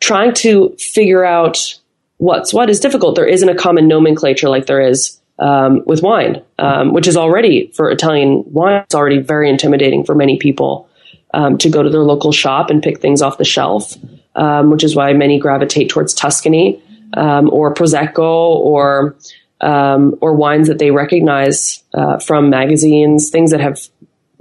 trying 0.00 0.32
to 0.34 0.74
figure 0.78 1.24
out 1.24 1.78
what's 2.24 2.54
what 2.54 2.70
is 2.70 2.80
difficult. 2.80 3.16
There 3.16 3.26
isn't 3.26 3.48
a 3.48 3.54
common 3.54 3.86
nomenclature 3.86 4.48
like 4.48 4.64
there 4.66 4.80
is 4.80 5.20
um, 5.38 5.82
with 5.84 6.02
wine, 6.02 6.42
um, 6.58 6.94
which 6.94 7.06
is 7.06 7.16
already 7.16 7.70
for 7.74 7.90
Italian 7.90 8.44
wine. 8.46 8.82
It's 8.84 8.94
already 8.94 9.18
very 9.18 9.50
intimidating 9.50 10.04
for 10.04 10.14
many 10.14 10.38
people 10.38 10.88
um, 11.34 11.58
to 11.58 11.68
go 11.68 11.82
to 11.82 11.90
their 11.90 12.02
local 12.02 12.32
shop 12.32 12.70
and 12.70 12.82
pick 12.82 13.00
things 13.00 13.20
off 13.20 13.36
the 13.36 13.44
shelf, 13.44 13.94
um, 14.36 14.70
which 14.70 14.84
is 14.84 14.96
why 14.96 15.12
many 15.12 15.38
gravitate 15.38 15.90
towards 15.90 16.14
Tuscany 16.14 16.82
um, 17.14 17.50
or 17.52 17.74
Prosecco 17.74 18.56
or 18.72 19.16
um, 19.60 20.16
or 20.22 20.34
wines 20.34 20.68
that 20.68 20.78
they 20.78 20.90
recognize 20.90 21.82
uh, 21.92 22.18
from 22.20 22.48
magazines, 22.48 23.28
things 23.28 23.50
that 23.50 23.60
have 23.60 23.78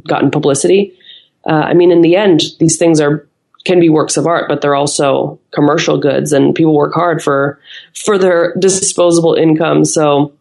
gotten 0.07 0.31
publicity. 0.31 0.97
Uh, 1.45 1.63
I 1.71 1.73
mean, 1.73 1.91
in 1.91 2.01
the 2.01 2.15
end, 2.15 2.43
these 2.59 2.77
things 2.77 3.01
are 3.01 3.27
can 3.65 3.79
be 3.79 3.89
works 3.89 4.17
of 4.17 4.27
art, 4.27 4.47
but 4.47 4.61
they're 4.61 4.75
also 4.75 5.39
commercial 5.51 5.97
goods, 5.97 6.33
and 6.33 6.55
people 6.55 6.75
work 6.75 6.93
hard 6.93 7.21
for 7.21 7.59
for 7.93 8.17
their 8.17 8.53
disposable 8.55 9.35
income. 9.35 9.85
So, 9.85 10.33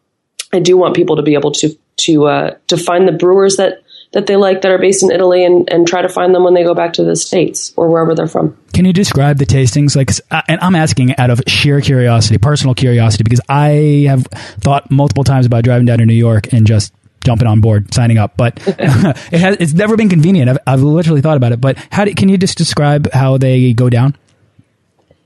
I 0.53 0.61
do 0.61 0.77
want 0.77 0.97
people 0.97 1.17
to 1.17 1.23
be 1.23 1.35
able 1.35 1.53
to 1.53 1.77
to 1.99 2.27
uh, 2.27 2.57
to 2.69 2.77
find 2.77 3.07
the 3.07 3.13
brewers 3.13 3.57
that 3.57 3.83
that 4.13 4.27
they 4.27 4.37
like 4.37 4.61
that 4.61 4.71
are 4.71 4.79
based 4.79 5.03
in 5.03 5.11
Italy 5.11 5.45
and, 5.45 5.71
and 5.73 5.87
try 5.87 6.03
to 6.03 6.09
find 6.09 6.35
them 6.35 6.45
when 6.45 6.55
they 6.55 6.63
go 6.63 6.75
back 6.75 6.93
to 6.95 7.05
the 7.05 7.17
States 7.17 7.73
or 7.77 7.89
wherever 7.89 8.15
they're 8.15 8.27
from. 8.27 8.57
Can 8.75 8.85
you 8.85 8.93
describe 8.93 9.39
the 9.39 9.47
tastings? 9.47 9.97
Like, 9.97 10.11
and 10.49 10.61
I'm 10.61 10.75
asking 10.75 11.17
out 11.17 11.31
of 11.31 11.41
sheer 11.47 11.81
curiosity, 11.81 12.39
personal 12.39 12.75
curiosity, 12.75 13.25
because 13.25 13.41
I 13.49 14.07
have 14.09 14.27
thought 14.61 14.91
multiple 14.91 15.25
times 15.25 15.47
about 15.47 15.65
driving 15.65 15.87
down 15.87 15.99
to 15.99 16.07
New 16.07 16.15
York 16.15 16.53
and 16.53 16.67
just 16.67 16.93
jumping 17.25 17.49
on 17.49 17.61
board, 17.61 17.93
signing 17.93 18.19
up. 18.19 18.37
But 18.37 18.61
it 18.67 19.41
has, 19.41 19.57
it's 19.61 19.73
never 19.73 19.97
been 19.97 20.09
convenient. 20.09 20.51
I've, 20.51 20.59
I've 20.67 20.83
literally 20.83 21.21
thought 21.21 21.37
about 21.37 21.53
it. 21.53 21.61
But 21.61 21.77
how 21.91 22.05
do, 22.05 22.15
can 22.15 22.29
you 22.29 22.39
just 22.39 22.59
describe 22.59 23.11
how 23.13 23.39
they 23.39 23.73
go 23.73 23.91
down? 23.91 24.17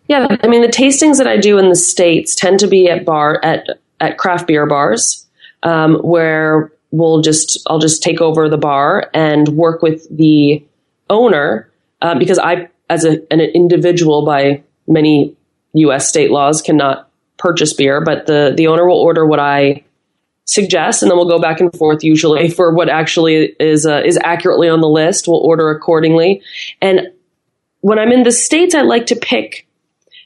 Yeah, 0.09 0.37
I 0.43 0.47
mean 0.47 0.63
the 0.63 0.69
tastings 0.69 1.19
that 1.19 1.27
I 1.27 1.37
do 1.37 1.59
in 1.59 1.69
the 1.69 1.75
states 1.75 2.37
tend 2.37 2.61
to 2.61 2.69
be 2.69 2.89
at 2.89 3.05
bar 3.05 3.41
at 3.45 3.67
at 4.01 4.19
craft 4.19 4.47
beer 4.47 4.67
bars, 4.67 5.27
um, 5.63 5.97
where 5.97 6.71
we'll 6.93 7.23
just 7.23 7.61
I'll 7.67 7.81
just 7.81 8.03
take 8.03 8.21
over 8.21 8.49
the 8.49 8.57
bar 8.57 9.11
and 9.13 9.49
work 9.49 9.83
with 9.83 10.07
the 10.17 10.65
owner 11.11 11.71
uh, 12.03 12.19
because 12.19 12.39
I, 12.39 12.69
as 12.89 13.05
a, 13.05 13.21
an 13.33 13.41
individual, 13.41 14.25
by 14.25 14.63
many 14.87 15.35
U.S. 15.73 16.09
state 16.09 16.31
laws, 16.31 16.63
cannot 16.63 17.11
purchase 17.37 17.73
beer, 17.73 18.01
but 18.01 18.27
the 18.27 18.55
the 18.57 18.69
owner 18.69 18.87
will 18.87 19.01
order 19.01 19.27
what 19.27 19.41
I 19.41 19.85
suggest, 20.47 21.03
and 21.03 21.11
then 21.11 21.19
we'll 21.19 21.29
go 21.29 21.41
back 21.41 21.61
and 21.61 21.73
forth 21.77 22.03
usually 22.03 22.49
for 22.49 22.73
what 22.73 22.89
actually 22.89 23.55
is 23.61 23.85
uh, 23.85 24.03
is 24.05 24.19
accurately 24.23 24.69
on 24.69 24.81
the 24.81 24.89
list. 24.89 25.29
We'll 25.29 25.41
order 25.41 25.71
accordingly. 25.71 26.41
And 26.81 27.09
when 27.81 27.99
I'm 27.99 28.13
in 28.13 28.23
the 28.23 28.33
states, 28.33 28.75
I 28.75 28.83
like 28.83 29.07
to 29.07 29.17
pick 29.17 29.67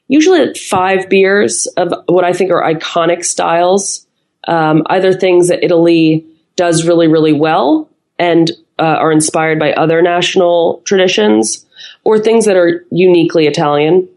usually 0.09 0.55
five 0.55 1.09
beers 1.09 1.67
of 1.77 1.93
what 2.07 2.25
I 2.25 2.33
think 2.33 2.51
are 2.51 2.63
iconic 2.63 3.25
styles, 3.25 4.07
um, 4.47 4.83
either 4.87 5.13
things 5.13 5.49
that 5.49 5.65
Italy 5.65 6.25
does 6.57 6.87
really 6.87 7.09
really 7.09 7.33
well 7.33 7.89
and 8.19 8.51
uh, 8.79 8.97
are 9.01 9.13
inspired 9.13 9.59
by 9.59 9.73
other 9.73 10.03
national 10.03 10.83
traditions, 10.85 11.67
or 12.05 12.19
things 12.19 12.45
that 12.45 12.57
are 12.57 12.85
uniquely 12.91 13.47
Italian. 13.47 14.09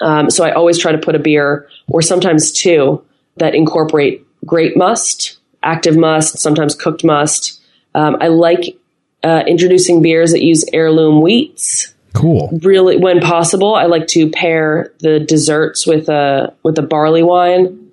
Um, 0.00 0.30
so 0.30 0.44
I 0.44 0.52
always 0.52 0.78
try 0.78 0.92
to 0.92 0.98
put 0.98 1.14
a 1.14 1.18
beer, 1.18 1.68
or 1.88 2.02
sometimes 2.02 2.52
two, 2.52 3.04
that 3.36 3.54
incorporate 3.54 4.24
grape 4.48 4.76
must, 4.76 5.38
active 5.62 5.96
must, 5.96 6.38
sometimes 6.38 6.74
cooked 6.74 7.04
must. 7.04 7.60
Um, 7.94 8.16
I 8.20 8.28
like 8.28 8.76
uh, 9.22 9.44
introducing 9.46 10.02
beers 10.02 10.32
that 10.32 10.42
use 10.42 10.64
heirloom 10.72 11.20
wheats. 11.22 11.94
Cool. 12.14 12.58
Really, 12.62 12.96
when 12.96 13.20
possible, 13.20 13.74
I 13.74 13.84
like 13.84 14.06
to 14.08 14.30
pair 14.30 14.92
the 15.00 15.20
desserts 15.20 15.86
with 15.86 16.08
a 16.08 16.54
with 16.62 16.78
a 16.78 16.82
barley 16.82 17.22
wine. 17.22 17.90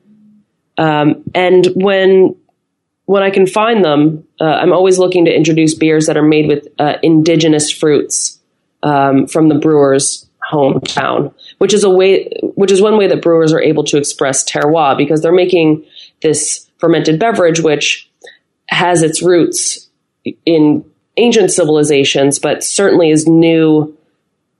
Um, 0.77 1.23
and 1.33 1.67
when 1.75 2.35
when 3.05 3.23
I 3.23 3.29
can 3.29 3.45
find 3.45 3.83
them, 3.83 4.27
uh, 4.39 4.45
I'm 4.45 4.73
always 4.73 4.97
looking 4.97 5.25
to 5.25 5.35
introduce 5.35 5.75
beers 5.75 6.07
that 6.07 6.17
are 6.17 6.23
made 6.23 6.47
with 6.47 6.67
uh, 6.79 6.95
indigenous 7.03 7.69
fruits 7.69 8.39
um, 8.81 9.27
from 9.27 9.49
the 9.49 9.55
brewer's 9.55 10.27
hometown, 10.51 11.33
which 11.57 11.73
is 11.73 11.83
a 11.83 11.89
way, 11.89 12.29
which 12.55 12.71
is 12.71 12.81
one 12.81 12.97
way 12.97 13.07
that 13.07 13.21
brewers 13.21 13.53
are 13.53 13.61
able 13.61 13.83
to 13.85 13.97
express 13.97 14.43
terroir 14.43 14.97
because 14.97 15.21
they're 15.21 15.31
making 15.31 15.85
this 16.25 16.67
fermented 16.79 17.19
beverage, 17.19 17.61
which 17.61 18.09
has 18.67 19.03
its 19.03 19.21
roots 19.21 19.89
in 20.45 20.83
ancient 21.17 21.51
civilizations, 21.51 22.39
but 22.39 22.63
certainly 22.63 23.11
is 23.11 23.27
new, 23.27 23.95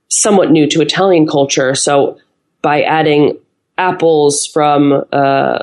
somewhat 0.08 0.50
new 0.50 0.66
to 0.68 0.80
Italian 0.80 1.26
culture. 1.26 1.74
So 1.74 2.18
by 2.62 2.82
adding 2.82 3.38
apples 3.76 4.46
from 4.46 5.04
uh, 5.12 5.58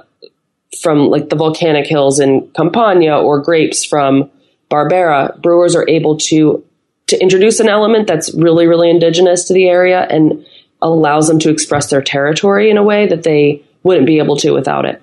from 0.82 1.08
like 1.10 1.30
the 1.30 1.36
volcanic 1.36 1.88
hills 1.88 2.20
in 2.20 2.50
Campania 2.56 3.18
or 3.18 3.42
grapes 3.42 3.86
from 3.86 4.30
Barbera, 4.70 5.42
brewers 5.42 5.76
are 5.76 5.88
able 5.88 6.18
to 6.18 6.63
to 7.08 7.22
introduce 7.22 7.60
an 7.60 7.70
element 7.70 8.08
that's 8.08 8.34
really 8.34 8.68
really 8.68 8.89
indigenous 8.89 9.46
to 9.46 9.54
the 9.54 9.68
area 9.68 10.02
and 10.10 10.46
allows 10.82 11.28
them 11.28 11.39
to 11.39 11.50
express 11.50 11.89
their 11.89 12.02
territory 12.02 12.70
in 12.70 12.78
a 12.78 12.84
way 12.84 13.08
that 13.08 13.24
they 13.24 13.63
wouldn't 13.84 14.08
be 14.08 14.20
able 14.20 14.36
to 14.38 14.52
without 14.52 14.86
it. 14.86 15.02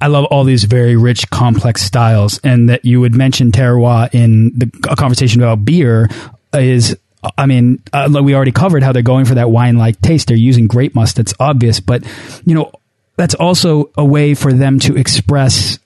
I 0.00 0.08
love 0.08 0.26
all 0.26 0.44
these 0.44 0.64
very 0.64 0.96
rich, 0.96 1.30
complex 1.30 1.82
styles, 1.82 2.38
and 2.44 2.68
that 2.68 2.84
you 2.84 3.00
would 3.00 3.14
mention 3.14 3.52
terroir 3.52 4.12
in 4.12 4.52
the 4.56 4.66
conversation 4.96 5.42
about 5.42 5.64
beer 5.64 6.08
is 6.52 6.96
I 7.36 7.46
mean, 7.46 7.82
uh, 7.92 8.08
we 8.22 8.34
already 8.34 8.52
covered 8.52 8.82
how 8.82 8.92
they're 8.92 9.02
going 9.02 9.24
for 9.24 9.34
that 9.34 9.50
wine-like 9.50 10.00
taste. 10.00 10.28
They're 10.28 10.36
using 10.36 10.68
grape 10.68 10.94
must. 10.94 11.16
That's 11.16 11.34
obvious, 11.40 11.80
but 11.80 12.04
you 12.44 12.54
know, 12.54 12.70
that's 13.16 13.34
also 13.34 13.90
a 13.96 14.04
way 14.04 14.34
for 14.34 14.52
them 14.52 14.78
to 14.80 14.96
express 14.96 15.78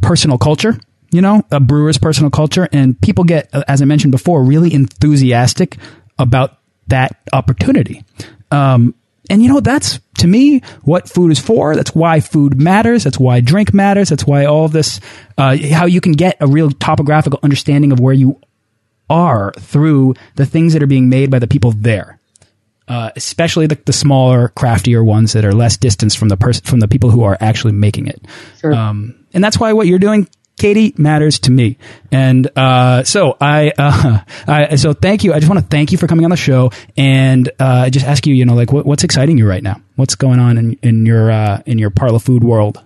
personal 0.00 0.36
culture 0.36 0.78
you 1.14 1.20
know 1.20 1.42
a 1.50 1.60
brewer's 1.60 1.96
personal 1.96 2.30
culture 2.30 2.68
and 2.72 3.00
people 3.00 3.24
get 3.24 3.48
as 3.68 3.80
i 3.80 3.84
mentioned 3.84 4.10
before 4.10 4.42
really 4.42 4.74
enthusiastic 4.74 5.78
about 6.18 6.58
that 6.88 7.16
opportunity 7.32 8.04
um, 8.50 8.94
and 9.30 9.42
you 9.42 9.48
know 9.48 9.60
that's 9.60 10.00
to 10.18 10.26
me 10.26 10.60
what 10.82 11.08
food 11.08 11.30
is 11.30 11.38
for 11.38 11.74
that's 11.74 11.94
why 11.94 12.20
food 12.20 12.60
matters 12.60 13.04
that's 13.04 13.18
why 13.18 13.40
drink 13.40 13.72
matters 13.72 14.08
that's 14.08 14.26
why 14.26 14.44
all 14.44 14.64
of 14.64 14.72
this 14.72 15.00
uh, 15.38 15.56
how 15.70 15.86
you 15.86 16.00
can 16.00 16.12
get 16.12 16.36
a 16.40 16.46
real 16.46 16.70
topographical 16.70 17.40
understanding 17.42 17.92
of 17.92 18.00
where 18.00 18.14
you 18.14 18.38
are 19.10 19.52
through 19.58 20.14
the 20.36 20.46
things 20.46 20.72
that 20.72 20.82
are 20.82 20.86
being 20.86 21.08
made 21.08 21.30
by 21.30 21.38
the 21.38 21.48
people 21.48 21.72
there 21.72 22.18
uh, 22.86 23.10
especially 23.16 23.66
the, 23.66 23.78
the 23.86 23.92
smaller, 23.92 24.48
craftier 24.48 25.02
ones 25.02 25.32
that 25.32 25.44
are 25.44 25.54
less 25.54 25.76
distance 25.76 26.14
from 26.14 26.28
the 26.28 26.36
person 26.36 26.64
from 26.64 26.80
the 26.80 26.88
people 26.88 27.10
who 27.10 27.22
are 27.22 27.36
actually 27.40 27.72
making 27.72 28.06
it. 28.06 28.20
Sure. 28.60 28.74
Um, 28.74 29.26
and 29.32 29.42
that's 29.42 29.58
why 29.58 29.72
what 29.72 29.86
you're 29.86 29.98
doing, 29.98 30.28
Katie, 30.64 30.94
matters 30.96 31.40
to 31.40 31.50
me. 31.50 31.76
And 32.10 32.48
uh, 32.56 33.04
so 33.04 33.36
I, 33.38 33.70
uh, 33.76 34.20
I, 34.48 34.76
so 34.76 34.94
thank 34.94 35.22
you. 35.22 35.34
I 35.34 35.38
just 35.38 35.52
want 35.52 35.60
to 35.60 35.68
thank 35.68 35.92
you 35.92 35.98
for 35.98 36.06
coming 36.06 36.24
on 36.24 36.30
the 36.30 36.38
show 36.38 36.70
and 36.96 37.50
uh, 37.58 37.90
just 37.90 38.06
ask 38.06 38.26
you, 38.26 38.32
you 38.32 38.46
know, 38.46 38.54
like 38.54 38.72
what, 38.72 38.86
what's 38.86 39.04
exciting 39.04 39.36
you 39.36 39.46
right 39.46 39.62
now? 39.62 39.82
What's 39.96 40.14
going 40.14 40.38
on 40.38 40.56
in 40.56 40.78
in 40.82 41.04
your 41.04 41.30
uh, 41.30 41.60
in 41.66 41.76
your 41.76 41.90
Parla 41.90 42.18
Food 42.18 42.42
world? 42.44 42.82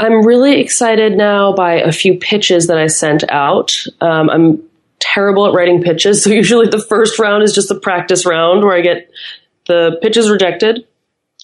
I'm 0.00 0.26
really 0.26 0.60
excited 0.60 1.16
now 1.16 1.54
by 1.54 1.74
a 1.74 1.92
few 1.92 2.18
pitches 2.18 2.66
that 2.66 2.76
I 2.76 2.88
sent 2.88 3.22
out. 3.30 3.86
Um, 4.00 4.28
I'm 4.28 4.68
terrible 4.98 5.46
at 5.46 5.54
writing 5.54 5.84
pitches. 5.84 6.24
So 6.24 6.30
usually 6.42 6.66
the 6.66 6.84
first 6.88 7.20
round 7.20 7.44
is 7.44 7.54
just 7.54 7.70
a 7.70 7.78
practice 7.78 8.26
round 8.26 8.64
where 8.64 8.76
I 8.76 8.80
get 8.80 9.08
the 9.68 9.96
pitches 10.02 10.28
rejected. 10.28 10.84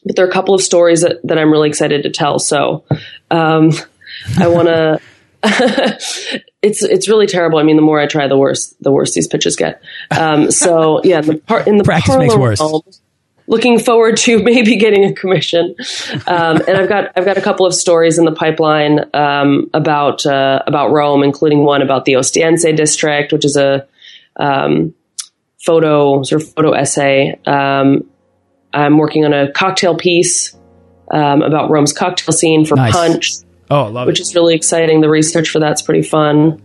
But 0.05 0.17
there 0.17 0.27
are 0.27 0.29
a 0.29 0.33
couple 0.33 0.57
of 0.57 0.61
stories 0.61 1.03
that, 1.03 1.21
that 1.23 1.39
I'm 1.39 1.53
really 1.53 1.69
excited 1.69 2.03
to 2.03 2.11
tell. 2.11 2.41
So 2.41 2.83
um, 3.31 3.71
I 4.37 4.49
want 4.49 4.67
to. 4.67 5.01
it's 6.63 6.83
it's 6.83 7.09
really 7.09 7.27
terrible. 7.27 7.59
I 7.59 7.65
mean, 7.65 7.77
the 7.77 7.83
more 7.83 7.99
I 7.99 8.07
try, 8.07 8.29
the 8.29 8.37
worse 8.37 8.75
the 8.81 8.93
worse 8.93 9.15
these 9.15 9.27
pitches 9.27 9.57
get. 9.57 9.83
Um, 10.11 10.51
so 10.51 11.01
yeah, 11.05 11.21
the 11.21 11.37
part 11.37 11.67
in 11.67 11.79
the 11.79 11.85
practice 11.85 12.17
makes 12.17 12.37
worse. 12.37 12.61
Realm, 12.61 12.83
looking 13.49 13.81
forward 13.81 14.17
to 14.19 14.43
maybe 14.43 14.77
getting 14.77 15.05
a 15.05 15.13
commission. 15.13 15.75
Um, 16.27 16.63
and 16.69 16.77
I've 16.77 16.89
got 16.89 17.13
I've 17.17 17.25
got 17.25 17.39
a 17.39 17.41
couple 17.41 17.67
of 17.67 17.75
stories 17.75 18.19
in 18.19 18.25
the 18.25 18.33
pipeline 18.33 19.01
um, 19.15 19.69
about 19.75 20.25
uh, 20.27 20.63
about 20.67 20.93
Rome, 20.93 21.25
including 21.25 21.65
one 21.65 21.83
about 21.83 22.05
the 22.05 22.13
Ostiense 22.13 22.77
district, 22.77 23.33
which 23.33 23.45
is 23.45 23.57
a 23.57 23.87
um, 24.37 24.95
photo 25.65 26.23
sort 26.23 26.43
of 26.43 26.53
photo 26.55 26.73
essay. 26.73 27.39
Um, 27.47 28.09
I'm 28.73 28.97
working 28.97 29.25
on 29.25 29.33
a 29.35 29.51
cocktail 29.53 29.97
piece 29.97 30.57
um, 31.11 31.43
about 31.43 31.69
Rome's 31.69 31.93
cocktail 31.93 32.33
scene 32.33 32.65
for 32.65 32.77
nice. 32.77 32.93
Punch. 32.93 33.33
Oh, 33.73 33.89
love 33.89 34.07
which 34.07 34.21
it. 34.21 34.23
is 34.23 34.35
really 34.35 34.55
exciting. 34.55 35.01
The 35.01 35.09
research 35.09 35.49
for 35.49 35.59
that's 35.59 35.81
pretty 35.81 36.03
fun. 36.03 36.63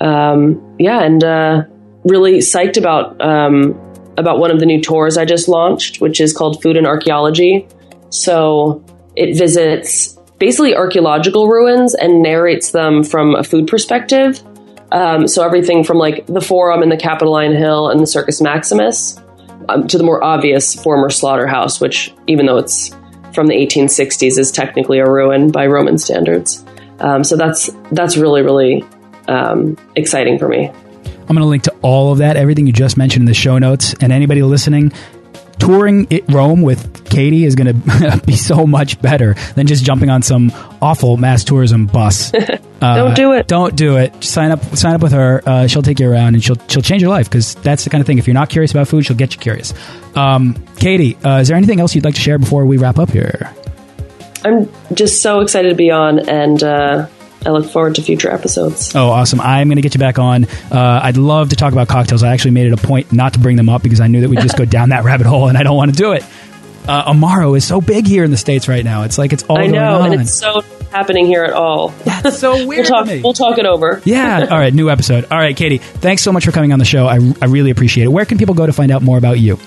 Um, 0.00 0.76
yeah, 0.78 1.02
and 1.02 1.22
uh, 1.22 1.64
really 2.04 2.38
psyched 2.38 2.76
about 2.76 3.20
about 4.16 4.38
one 4.38 4.52
of 4.52 4.60
the 4.60 4.66
new 4.66 4.80
tours 4.80 5.16
I 5.16 5.24
just 5.24 5.48
launched, 5.48 6.00
which 6.00 6.20
is 6.20 6.32
called 6.32 6.62
Food 6.62 6.76
and 6.76 6.86
Archaeology. 6.86 7.66
So 8.10 8.84
it 9.16 9.36
visits 9.36 10.16
basically 10.38 10.76
archaeological 10.76 11.48
ruins 11.48 11.94
and 11.94 12.22
narrates 12.22 12.70
them 12.70 13.02
from 13.02 13.34
a 13.34 13.42
food 13.42 13.66
perspective. 13.66 14.40
Um, 14.92 15.26
so 15.26 15.44
everything 15.44 15.82
from 15.82 15.96
like 15.96 16.24
the 16.26 16.40
Forum 16.40 16.82
and 16.82 16.92
the 16.92 16.96
Capitoline 16.96 17.56
Hill 17.56 17.88
and 17.90 17.98
the 17.98 18.06
Circus 18.06 18.40
Maximus 18.40 19.20
um, 19.68 19.88
to 19.88 19.98
the 19.98 20.04
more 20.04 20.22
obvious 20.22 20.80
former 20.80 21.10
slaughterhouse, 21.10 21.80
which 21.80 22.14
even 22.28 22.46
though 22.46 22.58
it's 22.58 22.94
from 23.34 23.46
the 23.46 23.54
1860s 23.54 24.38
is 24.38 24.50
technically 24.50 24.98
a 24.98 25.08
ruin 25.08 25.50
by 25.50 25.66
Roman 25.66 25.98
standards. 25.98 26.64
Um, 27.00 27.24
so 27.24 27.36
that's 27.36 27.70
that's 27.92 28.16
really 28.16 28.42
really 28.42 28.84
um, 29.28 29.76
exciting 29.96 30.38
for 30.38 30.48
me. 30.48 30.70
I'm 31.26 31.28
going 31.28 31.38
to 31.38 31.46
link 31.46 31.62
to 31.62 31.74
all 31.80 32.12
of 32.12 32.18
that, 32.18 32.36
everything 32.36 32.66
you 32.66 32.72
just 32.72 32.98
mentioned 32.98 33.22
in 33.22 33.26
the 33.26 33.34
show 33.34 33.58
notes. 33.58 33.94
And 34.00 34.12
anybody 34.12 34.42
listening, 34.42 34.92
touring 35.58 36.06
it 36.10 36.24
Rome 36.30 36.62
with 36.62 37.04
Katie 37.08 37.44
is 37.44 37.54
going 37.54 37.80
to 37.82 38.22
be 38.26 38.36
so 38.36 38.66
much 38.66 39.00
better 39.00 39.34
than 39.54 39.66
just 39.66 39.84
jumping 39.84 40.10
on 40.10 40.22
some 40.22 40.52
awful 40.82 41.16
mass 41.16 41.44
tourism 41.44 41.86
bus. 41.86 42.32
Uh, 42.82 42.96
don't 42.96 43.16
do 43.16 43.32
it. 43.32 43.48
Don't 43.48 43.76
do 43.76 43.96
it. 43.96 44.22
Sign 44.22 44.50
up. 44.50 44.62
Sign 44.76 44.94
up 44.94 45.00
with 45.00 45.12
her. 45.12 45.40
Uh, 45.46 45.66
she'll 45.66 45.80
take 45.80 45.98
you 46.00 46.10
around 46.10 46.34
and 46.34 46.44
she'll 46.44 46.58
she'll 46.68 46.82
change 46.82 47.00
your 47.00 47.10
life 47.10 47.30
because 47.30 47.54
that's 47.54 47.84
the 47.84 47.88
kind 47.88 48.02
of 48.02 48.06
thing. 48.06 48.18
If 48.18 48.26
you're 48.26 48.34
not 48.34 48.50
curious 48.50 48.72
about 48.72 48.88
food, 48.88 49.06
she'll 49.06 49.16
get 49.16 49.32
you 49.32 49.40
curious. 49.40 49.72
Um, 50.14 50.62
Katie, 50.76 51.16
uh, 51.24 51.38
is 51.38 51.48
there 51.48 51.56
anything 51.56 51.80
else 51.80 51.94
you'd 51.94 52.04
like 52.04 52.16
to 52.16 52.20
share 52.20 52.38
before 52.38 52.66
we 52.66 52.76
wrap 52.76 52.98
up 52.98 53.10
here? 53.10 53.50
I'm 54.44 54.68
just 54.92 55.22
so 55.22 55.40
excited 55.40 55.70
to 55.70 55.74
be 55.74 55.90
on 55.90 56.28
and 56.28 56.62
uh, 56.62 57.06
I 57.46 57.50
look 57.50 57.70
forward 57.70 57.94
to 57.96 58.02
future 58.02 58.30
episodes. 58.30 58.94
Oh, 58.94 59.10
awesome. 59.10 59.40
I'm 59.40 59.68
going 59.68 59.76
to 59.76 59.82
get 59.82 59.94
you 59.94 59.98
back 60.00 60.18
on. 60.18 60.44
Uh, 60.70 61.00
I'd 61.02 61.16
love 61.16 61.50
to 61.50 61.56
talk 61.56 61.72
about 61.72 61.88
cocktails. 61.88 62.22
I 62.22 62.32
actually 62.32 62.52
made 62.52 62.66
it 62.66 62.72
a 62.72 62.76
point 62.86 63.12
not 63.12 63.34
to 63.34 63.38
bring 63.38 63.56
them 63.56 63.68
up 63.68 63.82
because 63.82 64.00
I 64.00 64.06
knew 64.06 64.20
that 64.22 64.30
we'd 64.30 64.40
just 64.40 64.56
go 64.56 64.64
down 64.64 64.88
that 64.90 65.04
rabbit 65.04 65.26
hole 65.26 65.48
and 65.48 65.58
I 65.58 65.62
don't 65.62 65.76
want 65.76 65.90
to 65.92 65.96
do 65.96 66.12
it. 66.12 66.24
Uh, 66.86 67.12
Amaro 67.12 67.56
is 67.56 67.66
so 67.66 67.80
big 67.80 68.06
here 68.06 68.24
in 68.24 68.30
the 68.30 68.36
States 68.36 68.68
right 68.68 68.84
now. 68.84 69.04
It's 69.04 69.16
like 69.16 69.32
it's 69.32 69.42
all 69.44 69.58
I 69.58 69.68
know, 69.68 70.02
and 70.02 70.20
it's 70.20 70.34
so 70.34 70.60
happening 70.90 71.24
here 71.24 71.42
at 71.42 71.54
all. 71.54 71.88
That's 72.04 72.38
so 72.38 72.52
weird. 72.66 72.88
we'll, 72.90 73.04
talk, 73.04 73.22
we'll 73.24 73.32
talk 73.32 73.58
it 73.58 73.64
over. 73.64 74.02
Yeah. 74.04 74.48
All 74.50 74.58
right. 74.58 74.72
New 74.72 74.90
episode. 74.90 75.24
All 75.30 75.38
right, 75.38 75.56
Katie, 75.56 75.78
thanks 75.78 76.20
so 76.22 76.30
much 76.30 76.44
for 76.44 76.52
coming 76.52 76.72
on 76.74 76.78
the 76.78 76.84
show. 76.84 77.06
I, 77.06 77.14
I 77.40 77.46
really 77.46 77.70
appreciate 77.70 78.04
it. 78.04 78.08
Where 78.08 78.26
can 78.26 78.36
people 78.36 78.54
go 78.54 78.66
to 78.66 78.72
find 78.74 78.92
out 78.92 79.00
more 79.00 79.16
about 79.16 79.38
you? 79.38 79.58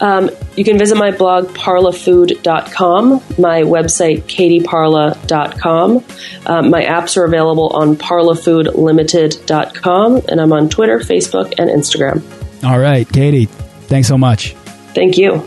Um, 0.00 0.30
you 0.56 0.64
can 0.64 0.78
visit 0.78 0.96
my 0.96 1.10
blog, 1.10 1.54
parlafood.com, 1.54 3.22
my 3.38 3.62
website, 3.62 4.22
katieparla.com. 4.22 6.04
Um, 6.46 6.70
my 6.70 6.84
apps 6.84 7.16
are 7.16 7.24
available 7.24 7.68
on 7.68 7.96
parlafoodlimited.com, 7.96 10.22
and 10.28 10.40
I'm 10.40 10.52
on 10.52 10.68
Twitter, 10.68 10.98
Facebook, 10.98 11.54
and 11.58 11.70
Instagram. 11.70 12.22
All 12.64 12.78
right, 12.78 13.10
Katie, 13.10 13.46
thanks 13.46 14.08
so 14.08 14.18
much. 14.18 14.54
Thank 14.94 15.18
you. 15.18 15.46